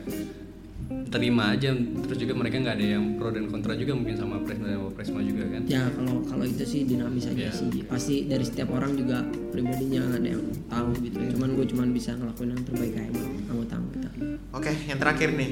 [1.12, 4.66] terima aja terus juga mereka nggak ada yang pro dan kontra juga mungkin sama Presma
[4.66, 5.62] dan Presma juga kan.
[5.68, 7.52] ya kalau kalau itu sih dinamis aja Iya.
[7.52, 9.20] sih pasti dari setiap orang juga
[9.52, 13.74] pribadinya ada yang tahu gitu cuman gue cuman bisa ngelakuin yang terbaik kayak emang anggota
[13.76, 14.08] anggota
[14.52, 15.52] Oke, yang terakhir nih.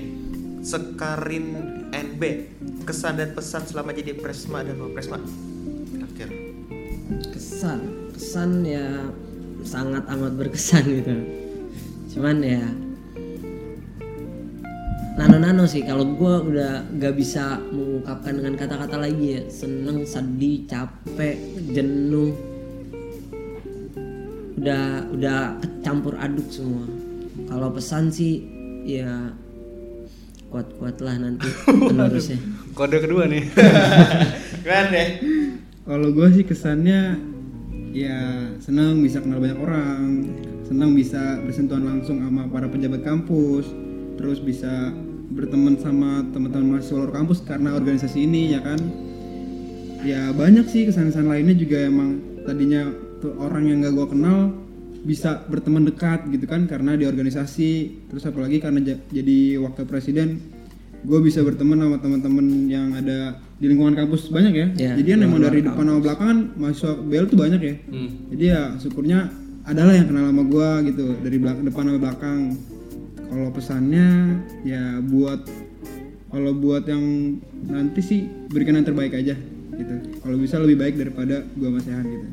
[0.59, 1.45] Sekarin
[1.89, 2.21] NB,
[2.83, 5.15] kesan dan pesan selama jadi Presma dan Presma.
[5.89, 6.29] Terakhir.
[7.31, 7.79] kesan
[8.11, 9.07] kesan ya
[9.59, 11.15] sangat amat berkesan gitu
[12.09, 12.63] cuman ya
[15.19, 20.63] nano nano sih kalau gue udah gak bisa mengungkapkan dengan kata-kata lagi ya seneng sedih
[20.63, 21.35] capek
[21.75, 22.31] jenuh
[24.55, 26.87] udah udah kecampur aduk semua
[27.51, 28.47] kalau pesan sih
[28.87, 29.35] ya
[30.47, 31.51] kuat-kuatlah nanti
[31.91, 32.39] penerusnya
[32.71, 33.43] Kode kedua nih.
[34.63, 35.09] Keren deh.
[35.83, 37.19] kalau gue sih kesannya
[37.91, 40.31] ya senang bisa kenal banyak orang
[40.63, 43.67] senang bisa bersentuhan langsung sama para pejabat kampus
[44.15, 44.95] terus bisa
[45.29, 48.79] berteman sama teman-teman mahasiswa luar kampus karena organisasi ini ya kan?
[50.01, 52.87] Ya banyak sih kesan-kesan lainnya juga emang tadinya
[53.19, 54.39] tuh orang yang gak gue kenal
[54.99, 57.71] bisa berteman dekat gitu kan karena di organisasi.
[58.07, 60.39] Terus apalagi karena ja- jadi wakil presiden
[60.99, 64.67] gue bisa berteman sama teman-teman yang ada di lingkungan kampus banyak ya.
[64.73, 67.75] Ya, jadi kan emang dari depan sama belakang kan mahasiswa BL tuh banyak ya.
[67.87, 68.09] Hmm.
[68.29, 69.19] jadi ya syukurnya
[69.63, 72.39] adalah yang kenal sama gue gitu dari belak- depan sama belakang
[73.29, 75.45] kalau pesannya ya buat
[76.29, 77.37] kalau buat yang
[77.69, 78.19] nanti sih
[78.49, 79.37] berikan yang terbaik aja
[79.79, 79.95] gitu.
[80.21, 82.27] Kalau bisa lebih baik daripada gue masih Sehan gitu.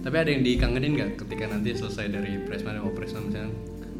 [0.00, 3.52] Tapi ada yang dikangenin nggak ketika nanti selesai dari Presma dan Presma misalnya?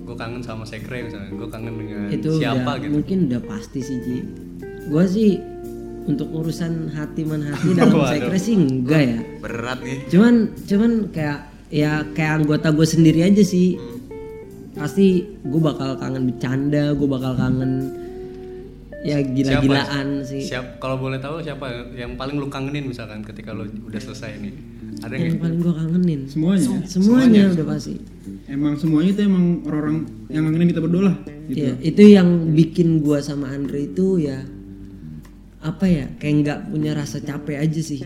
[0.04, 1.30] Gue kangen sama Sekre misalnya.
[1.34, 2.92] Gue kangen dengan itu siapa udah, gitu.
[2.92, 4.18] mungkin udah pasti sih Ji.
[4.88, 5.30] Gue sih
[6.08, 9.20] untuk urusan hati man hati dalam sekre sih enggak ya.
[9.40, 9.98] Berat nih.
[10.08, 11.38] cuman cuman kayak
[11.70, 13.78] ya kayak anggota gue sendiri aja sih
[14.80, 15.06] pasti
[15.44, 17.72] gue bakal kangen bercanda gue bakal kangen
[19.00, 23.64] ya gila-gilaan sih Siap kalau boleh tahu siapa yang paling lu kangenin misalkan ketika lu
[23.64, 24.52] udah selesai nih.
[25.00, 26.84] Ada yang yang paling gue kangenin semuanya ya?
[26.84, 27.94] semuanya udah pasti
[28.52, 31.16] emang semuanya itu emang orang-orang yang ngangenin kita berdua lah
[31.48, 34.44] gitu Iya, itu yang bikin gua sama Andre itu ya
[35.60, 38.04] apa ya kayak nggak punya rasa capek aja sih.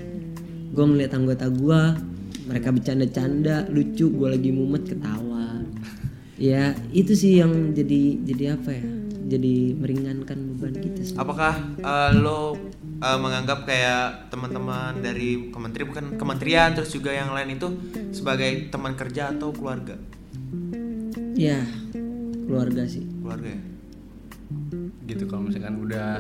[0.70, 1.98] Gua ngeliat anggota gua
[2.46, 5.33] mereka bercanda-canda lucu, gua lagi mumet ketawa.
[6.34, 8.84] Ya itu sih yang jadi jadi apa ya?
[9.24, 11.16] Jadi meringankan beban kita sih.
[11.16, 12.58] Apakah eh, lo
[13.00, 17.68] eh, menganggap kayak teman-teman dari kementerian bukan kementerian terus juga yang lain itu
[18.10, 19.96] sebagai teman kerja atau keluarga?
[21.34, 21.62] Ya
[22.46, 23.06] keluarga sih.
[23.22, 23.62] Keluarga ya.
[25.04, 26.16] gitu kalau misalkan udah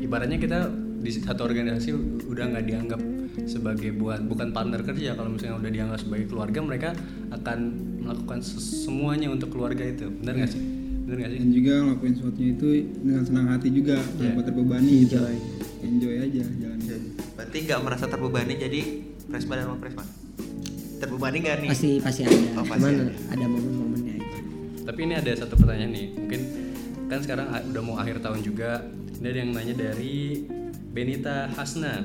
[0.00, 0.72] ibaratnya kita
[1.06, 1.94] di satu organisasi
[2.26, 3.00] udah nggak dianggap
[3.46, 6.90] sebagai buat bukan partner kerja kalau misalnya udah dianggap sebagai keluarga mereka
[7.30, 7.58] akan
[8.02, 10.62] melakukan semuanya untuk keluarga itu benar nggak sih
[11.06, 15.14] benar nggak sih dan juga ngelakuin sesuatunya itu dengan senang hati juga tanpa terbebani gitu
[15.22, 15.36] Enjoy.
[15.86, 16.74] enjoy aja jalan
[17.36, 18.80] Berarti nggak merasa terbebani jadi
[19.28, 20.02] presma dan mau presma?
[20.96, 21.68] Terbebani nggak nih?
[21.68, 22.36] Pasti pasti ada.
[22.56, 23.14] Oh, pasti Cuman ada.
[23.36, 24.38] ada momen-momennya aja.
[24.86, 26.40] tapi ini ada satu pertanyaan nih mungkin
[27.06, 28.82] kan sekarang udah mau akhir tahun juga
[29.20, 30.42] ini ada yang nanya dari
[30.96, 32.00] Benita Hasna.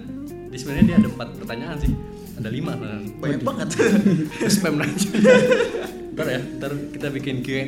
[0.51, 1.95] Di sebenarnya dia ada empat pertanyaan sih.
[2.35, 2.75] Ada lima.
[2.75, 3.07] Sebenarnya.
[3.23, 3.67] Banyak banget.
[4.53, 5.07] spam aja
[6.11, 7.65] ntar ya ntar kita bikin Q&A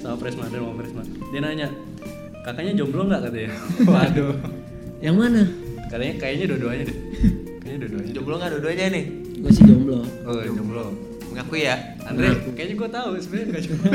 [0.00, 1.04] sama Presma dan mau Presma.
[1.04, 1.68] Dia nanya
[2.48, 3.28] kakaknya jomblo nggak?
[3.28, 3.50] katanya.
[3.92, 4.34] Waduh.
[5.04, 5.42] Yang mana?
[5.92, 6.98] katanya kayaknya dua-duanya deh.
[7.60, 9.04] Kayaknya dua-duanya Jomblo nggak dua-duanya nih?
[9.44, 10.00] Gue sih jomblo.
[10.24, 10.84] oh jomblo.
[11.28, 11.76] Mengakui ya?
[12.08, 12.32] Andre.
[12.56, 13.90] Kayaknya gue tahu sebenarnya nggak jomblo.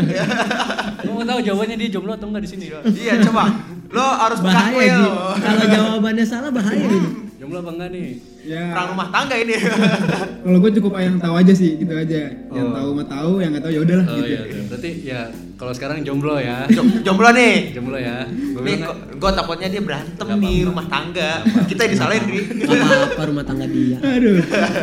[1.07, 2.65] Gue mau tahu jawabannya dia jomblo atau nggak di sini.
[2.93, 3.43] Iya coba.
[3.87, 5.31] Lo harus Bahaya lo.
[5.35, 7.29] Kalau jawabannya salah bahaya ini.
[7.37, 8.07] jomblo apa enggak nih
[8.43, 9.55] ya Perang rumah tangga ini.
[10.43, 12.19] kalau gue cukup yang tahu aja sih gitu aja
[12.49, 12.73] yang Oh.
[12.73, 14.61] tahu mah tahu yang nggak tahu ya udahlah oh gitu iya iya.
[14.65, 15.19] berarti ya
[15.53, 17.55] kalau sekarang jomblo ya Jom- Jomblo nih.
[17.71, 20.67] jomblo ya Nih, bilang gue takutnya dia berantem Nggak nih apa-apa.
[20.67, 21.31] rumah tangga.
[21.63, 22.43] Kita yang disalahin nih.
[22.57, 23.97] Gak apa-apa rumah tangga dia.
[24.11, 24.37] aduh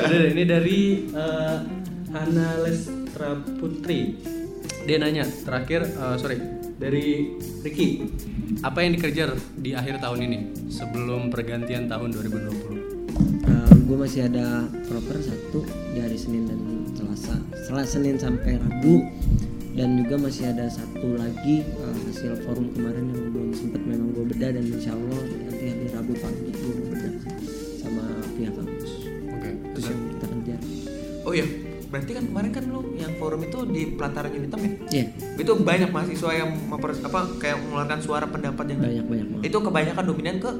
[0.07, 0.81] Udah ini dari
[1.11, 1.57] eh,
[2.09, 4.01] Hana Lestra Putri.
[4.81, 6.39] dia nanya terakhir eh, sorry
[6.81, 8.03] dari Ricky
[8.61, 12.85] apa yang dikejar di akhir tahun ini sebelum pergantian tahun 2020
[13.85, 15.61] gue masih ada proper satu
[15.93, 16.61] di hari Senin dan
[16.97, 17.37] Selasa.
[17.53, 19.05] Setelah Senin sampai Rabu
[19.77, 24.25] dan juga masih ada satu lagi uh, hasil forum kemarin yang belum sempet memang gue
[24.33, 27.15] bedah dan insya Allah nanti hari Rabu pagi gue mau bedah
[27.77, 28.05] sama
[28.41, 28.93] pihak kampus.
[29.31, 30.61] Oke itu yang kita kejar.
[31.29, 31.47] Oh iya,
[31.95, 34.71] berarti kan kemarin kan lu yang forum itu di pelataran Unitem ya?
[34.91, 35.05] Iya.
[35.39, 39.59] Itu banyak mahasiswa yang memper, apa kayak mengeluarkan suara pendapat yang banyak banyak banget itu
[39.63, 40.51] kebanyakan dominan ke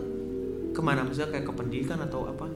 [0.71, 1.03] ke mana?
[1.03, 2.47] Maksudnya kayak ke pendidikan atau apa?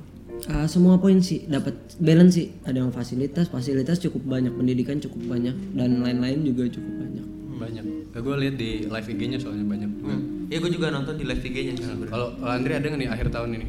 [0.46, 2.54] Uh, semua poin sih dapat balance sih.
[2.62, 7.26] Ada yang fasilitas fasilitas cukup banyak pendidikan cukup banyak dan lain-lain juga cukup banyak.
[7.58, 7.84] Banyak.
[8.14, 10.14] Gue lihat di live IG-nya soalnya banyak juga.
[10.14, 10.46] Hmm.
[10.46, 11.74] Iya gue juga nonton di live IG-nya
[12.06, 13.66] kalau kalau Andre ada nggak nih akhir tahun ini?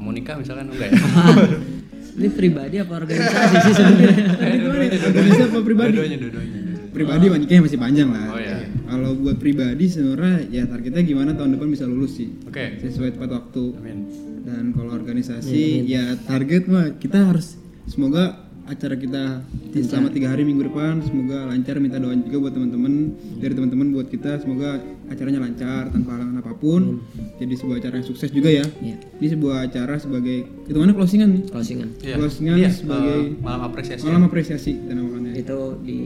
[0.00, 1.02] Mau nikah misalkan enggak ya
[2.16, 4.14] ini pribadi apa organisasi sih sebenarnya
[5.06, 5.92] Organisasi apa pribadi?
[5.94, 6.58] dua-duanya dua-duanya
[6.88, 8.26] Pribadi nikahnya masih panjang lah.
[8.32, 8.56] Oh, iya.
[8.88, 12.32] Kalau buat pribadi sebenarnya ya targetnya gimana tahun depan bisa lulus sih.
[12.40, 13.64] oke Sesuai tepat waktu.
[13.76, 13.98] amin
[14.40, 19.44] Dan kalau organisasi ya target mah kita harus semoga acara kita
[19.76, 21.76] selama tiga hari minggu depan semoga lancar.
[21.76, 22.92] Minta doa juga buat teman-teman
[23.36, 24.38] dari teman-teman buat kita.
[24.38, 27.02] Semoga acaranya lancar tanpa halangan apa pun.
[27.36, 28.64] Jadi sebuah acara yang sukses juga ya.
[28.78, 28.96] Iya.
[29.16, 30.36] ini sebuah acara sebagai
[30.66, 31.42] hitungannya closingan nih?
[31.46, 31.88] Closingan.
[32.00, 32.14] Iya.
[32.16, 34.02] closingan Iya, sebagai eh, malam apresiasi.
[34.02, 35.98] malam apresiasi kita namakannya itu di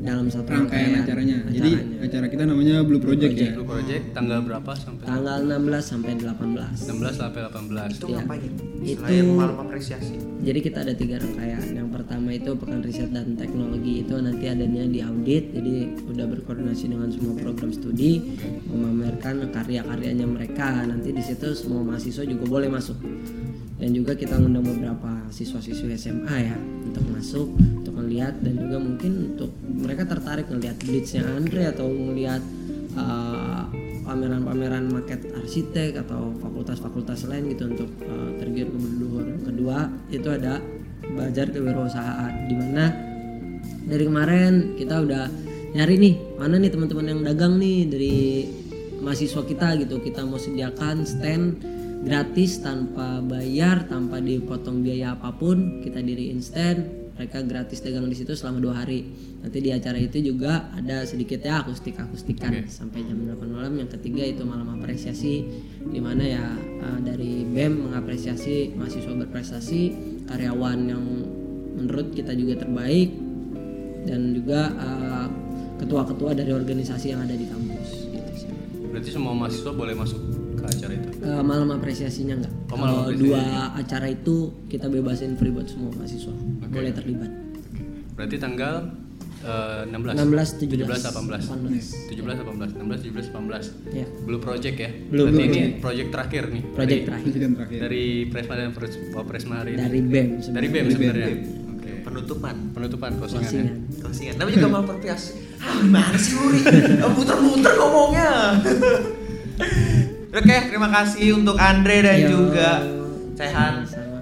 [0.00, 1.36] dalam satu rangkaian acaranya.
[1.46, 3.54] Jadi acara kita namanya Blue Project, ya.
[3.54, 5.04] Blue Project tanggal berapa sampai?
[5.04, 8.16] Tanggal 16 sampai 18 16 sampai 18 Itu Iya.
[8.20, 8.42] ngapain?
[8.84, 10.14] Itu- Selain malam apresiasi.
[10.40, 11.62] jadi kita ada tiga rangkaian.
[11.72, 15.52] Yang pertama itu pekan riset dan teknologi itu nanti adanya di audit.
[15.52, 15.74] Jadi
[16.08, 18.22] udah berkoordinasi dengan semua program studi
[18.70, 20.84] memamerkan karya-karyanya mereka.
[20.84, 22.96] Nanti di situ semua mahasiswa juga boleh masuk.
[23.74, 29.12] Dan juga kita ngundang beberapa siswa-siswi SMA ya untuk masuk untuk melihat dan juga mungkin
[29.34, 32.40] untuk mereka tertarik ngelihat blitznya Andre atau melihat
[32.94, 33.66] uh,
[34.04, 38.78] pameran-pameran market arsitek atau fakultas-fakultas lain gitu untuk uh, tergiur ke
[39.48, 40.60] kedua itu ada
[41.14, 42.90] belajar kewirausahaan di mana
[43.86, 45.24] dari kemarin kita udah
[45.74, 48.16] nyari nih mana nih teman-teman yang dagang nih dari
[49.04, 50.00] mahasiswa kita gitu.
[50.00, 51.60] Kita mau sediakan stand
[52.04, 58.16] gratis tanpa bayar tanpa dipotong biaya apa pun kita diriin stand mereka gratis dagang di
[58.18, 59.06] situ selama dua hari.
[59.40, 63.72] Nanti di acara itu juga ada sedikit ya akustik akustikan sampai jam 8 malam.
[63.78, 65.46] Yang ketiga itu malam apresiasi
[65.78, 69.80] di mana ya eh, dari bem mengapresiasi mahasiswa berprestasi
[70.26, 71.04] karyawan yang
[71.78, 73.14] menurut kita juga terbaik
[74.10, 75.26] dan juga eh,
[75.78, 77.88] ketua-ketua dari organisasi yang ada di kampus.
[78.10, 78.50] Gitu sih.
[78.90, 82.52] berarti semua mahasiswa boleh masuk ke acara itu Eh, malam apresiasinya enggak.
[82.66, 83.22] Oh, malam Kalau apresiasi.
[83.22, 83.42] dua
[83.74, 84.36] acara itu
[84.66, 86.34] kita bebasin free buat semua mahasiswa.
[86.66, 87.30] Boleh terlibat.
[88.14, 88.74] berarti tanggal
[89.42, 94.06] eh, 16 16, 17, 17 18 17 18 16 17 18 Ya.
[94.20, 98.54] Blue Project ya Blue berarti ini project terakhir nih Project dari, terakhir terakhir dari Presma
[98.54, 100.70] dan Pres- Wapresma hari ini dari BEM dari sebenarnya.
[100.70, 101.26] BEM sebenarnya
[101.68, 102.54] oke Penutupan.
[102.70, 103.66] penutupan closingan ya
[103.98, 104.34] Closingan.
[104.36, 105.30] Tapi juga malam apresiasi.
[105.58, 106.60] Ah, gimana sih Uri?
[107.14, 108.30] Muter-muter ngomongnya.
[110.34, 112.28] Oke, terima kasih untuk Andre dan Yo.
[112.34, 112.82] juga
[113.38, 113.86] Sehan.
[113.86, 114.18] Sama.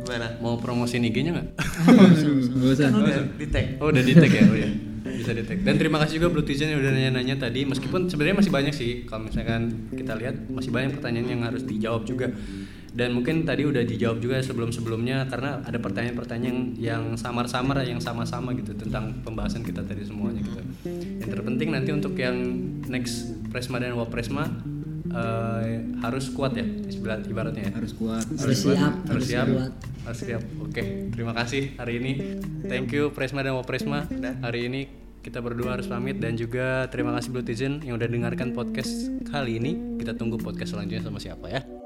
[0.00, 0.28] Gimana?
[0.40, 1.48] mau promosi IG-nya nggak
[2.56, 3.76] Gak usah Kan udah di tag.
[3.76, 4.70] Oh udah di tag ya, oh ya
[5.16, 5.60] bisa di tag.
[5.64, 7.68] Dan terima kasih juga Blue Tizen yang udah nanya-nanya tadi.
[7.68, 12.08] Meskipun sebenarnya masih banyak sih, kalau misalkan kita lihat masih banyak pertanyaan yang harus dijawab
[12.08, 12.32] juga.
[12.96, 18.72] Dan mungkin tadi udah dijawab juga sebelum-sebelumnya karena ada pertanyaan-pertanyaan yang samar-samar yang sama-sama gitu
[18.72, 20.60] tentang pembahasan kita tadi semuanya gitu.
[21.20, 22.36] Yang terpenting nanti untuk yang
[22.88, 24.48] next Presma dan Wapresma
[25.16, 27.72] eh, harus kuat ya ibarat- ibaratnya ya.
[27.72, 29.72] harus kuat Harus kuat, siap, harus harus siap, kuat.
[30.04, 30.42] harus siap.
[30.60, 32.12] Oke, terima kasih hari ini.
[32.62, 34.04] Thank you Presma dan Wapresma.
[34.42, 34.80] Hari ini
[35.20, 38.92] kita berdua harus pamit dan juga terima kasih Blue Tizen yang udah dengarkan podcast
[39.24, 39.98] kali ini.
[39.98, 41.85] Kita tunggu podcast selanjutnya sama siapa ya.